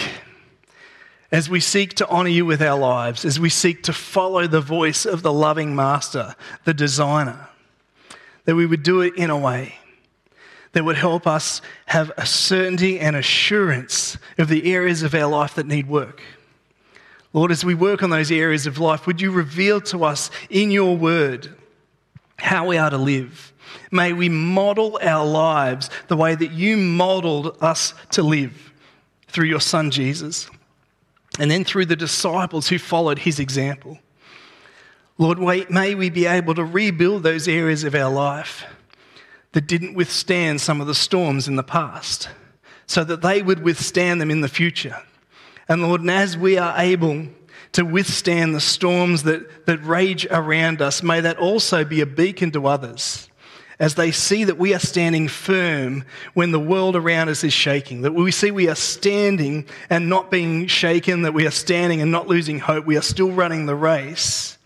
as 1.35 1.51
we 1.51 1.59
seek 1.59 1.95
to 1.95 2.09
honor 2.09 2.29
you 2.29 2.47
with 2.47 2.63
our 2.63 2.79
lives, 2.79 3.25
as 3.25 3.41
we 3.41 3.49
seek 3.49 3.83
to 3.83 3.93
follow 3.93 4.47
the 4.47 4.61
voice 4.61 5.05
of 5.05 5.25
the 5.25 5.33
loving 5.33 5.75
master, 5.75 6.37
the 6.65 6.73
designer, 6.73 7.49
that 8.45 8.55
we 8.55 8.65
would 8.65 8.85
do 8.85 9.01
it 9.01 9.17
in 9.17 9.31
a 9.31 9.37
way 9.37 9.75
that 10.75 10.85
would 10.85 10.95
help 10.95 11.27
us 11.27 11.61
have 11.87 12.13
a 12.17 12.25
certainty 12.25 13.01
and 13.01 13.17
assurance 13.17 14.17
of 14.39 14.47
the 14.47 14.73
areas 14.73 15.03
of 15.03 15.13
our 15.13 15.29
life 15.29 15.57
that 15.57 15.67
need 15.67 15.89
work. 15.89 16.23
Lord, 17.33 17.51
as 17.51 17.65
we 17.65 17.75
work 17.75 18.05
on 18.05 18.11
those 18.11 18.31
areas 18.31 18.69
of 18.69 18.79
life, 18.79 19.05
would 19.05 19.21
you 19.21 19.33
reveal 19.33 19.81
to 19.81 20.05
us 20.05 20.31
in 20.51 20.71
your 20.71 20.97
word 20.97 21.53
how 22.39 22.69
we 22.69 22.79
are 22.79 22.91
to 22.91 22.97
live? 22.97 23.53
May 23.91 24.13
we 24.13 24.29
model 24.29 25.01
our 25.03 25.27
lives 25.27 25.91
the 26.07 26.17
way 26.17 26.37
that 26.37 26.53
you 26.53 26.77
modeled 26.77 27.59
us 27.61 27.93
to 28.13 28.23
live 28.23 28.73
through 29.27 29.47
your 29.47 29.61
son 29.61 29.91
Jesus 29.91 30.49
and 31.39 31.51
then 31.51 31.65
through 31.65 31.87
the 31.87 31.97
disciples 31.97 32.69
who 32.69 32.79
followed 32.79 33.21
his 33.21 33.39
example. 33.39 33.99
Lord, 35.19 35.39
may 35.71 35.95
we 35.95 36.11
be 36.11 36.27
able 36.27 36.55
to 36.55 36.65
rebuild 36.65 37.23
those 37.23 37.47
areas 37.47 37.85
of 37.85 37.95
our 37.95 38.11
life 38.11 38.65
that 39.53 39.67
didn't 39.67 39.95
withstand 39.95 40.61
some 40.61 40.81
of 40.81 40.87
the 40.87 40.95
storms 40.95 41.47
in 41.47 41.57
the 41.57 41.63
past, 41.63 42.29
so 42.87 43.05
that 43.05 43.23
they 43.23 43.41
would 43.41 43.63
withstand 43.63 44.21
them 44.21 44.31
in 44.31 44.41
the 44.41 44.49
future. 44.49 44.97
And 45.69 45.83
Lord, 45.83 46.01
and 46.01 46.11
as 46.11 46.37
we 46.37 46.59
are 46.59 46.75
able 46.77 47.27
to 47.73 47.85
withstand 47.85 48.55
the 48.55 48.61
storms 48.61 49.23
that, 49.23 49.67
that 49.67 49.85
rage 49.85 50.27
around 50.31 50.83
us, 50.83 51.03
may 51.03 51.21
that 51.21 51.39
also 51.39 51.85
be 51.85 52.01
a 52.01 52.07
beacon 52.07 52.51
to 52.53 52.67
others 52.67 53.29
as 53.79 53.95
they 53.95 54.13
see 54.13 54.45
that 54.45 54.59
we 54.59 54.75
are 54.75 54.79
standing 54.79 55.29
firm 55.29 56.05
when 56.35 56.53
the 56.53 56.61
world 56.61 56.97
around 56.97 57.29
us 57.29 57.45
is 57.45 57.53
shaking, 57.53 58.03
that 58.03 58.15
we 58.15 58.31
see 58.31 58.51
we 58.51 58.69
are 58.69 58.75
standing 58.75 59.67
and 59.91 60.09
not 60.09 60.31
being 60.31 60.67
shaken, 60.67 61.23
that 61.23 61.35
we 61.35 61.47
are 61.47 61.51
standing 61.51 62.01
and 62.01 62.13
not 62.13 62.29
losing 62.29 62.61
hope, 62.61 62.87
we 62.87 62.97
are 62.97 63.03
still 63.03 63.33
running 63.33 63.67
the 63.67 63.75
race. 63.75 64.59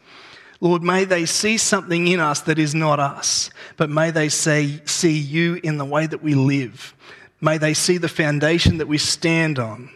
Lord, 0.60 0.82
may 0.82 1.04
they 1.04 1.24
see 1.24 1.56
something 1.56 2.08
in 2.08 2.20
us 2.20 2.40
that 2.42 2.58
is 2.58 2.74
not 2.74 2.98
us, 2.98 3.50
but 3.76 3.90
may 3.90 4.10
they 4.10 4.28
say, 4.28 4.80
see 4.84 5.16
you 5.16 5.60
in 5.62 5.78
the 5.78 5.84
way 5.84 6.06
that 6.06 6.22
we 6.22 6.34
live. 6.34 6.94
May 7.40 7.58
they 7.58 7.74
see 7.74 7.98
the 7.98 8.08
foundation 8.08 8.78
that 8.78 8.88
we 8.88 8.98
stand 8.98 9.58
on 9.58 9.90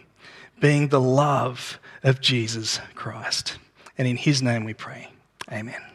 being 0.61 0.87
the 0.87 1.01
love 1.01 1.79
of 2.03 2.21
Jesus 2.21 2.79
Christ. 2.95 3.57
And 3.97 4.07
in 4.07 4.15
his 4.15 4.41
name 4.41 4.63
we 4.63 4.73
pray. 4.73 5.09
Amen. 5.51 5.92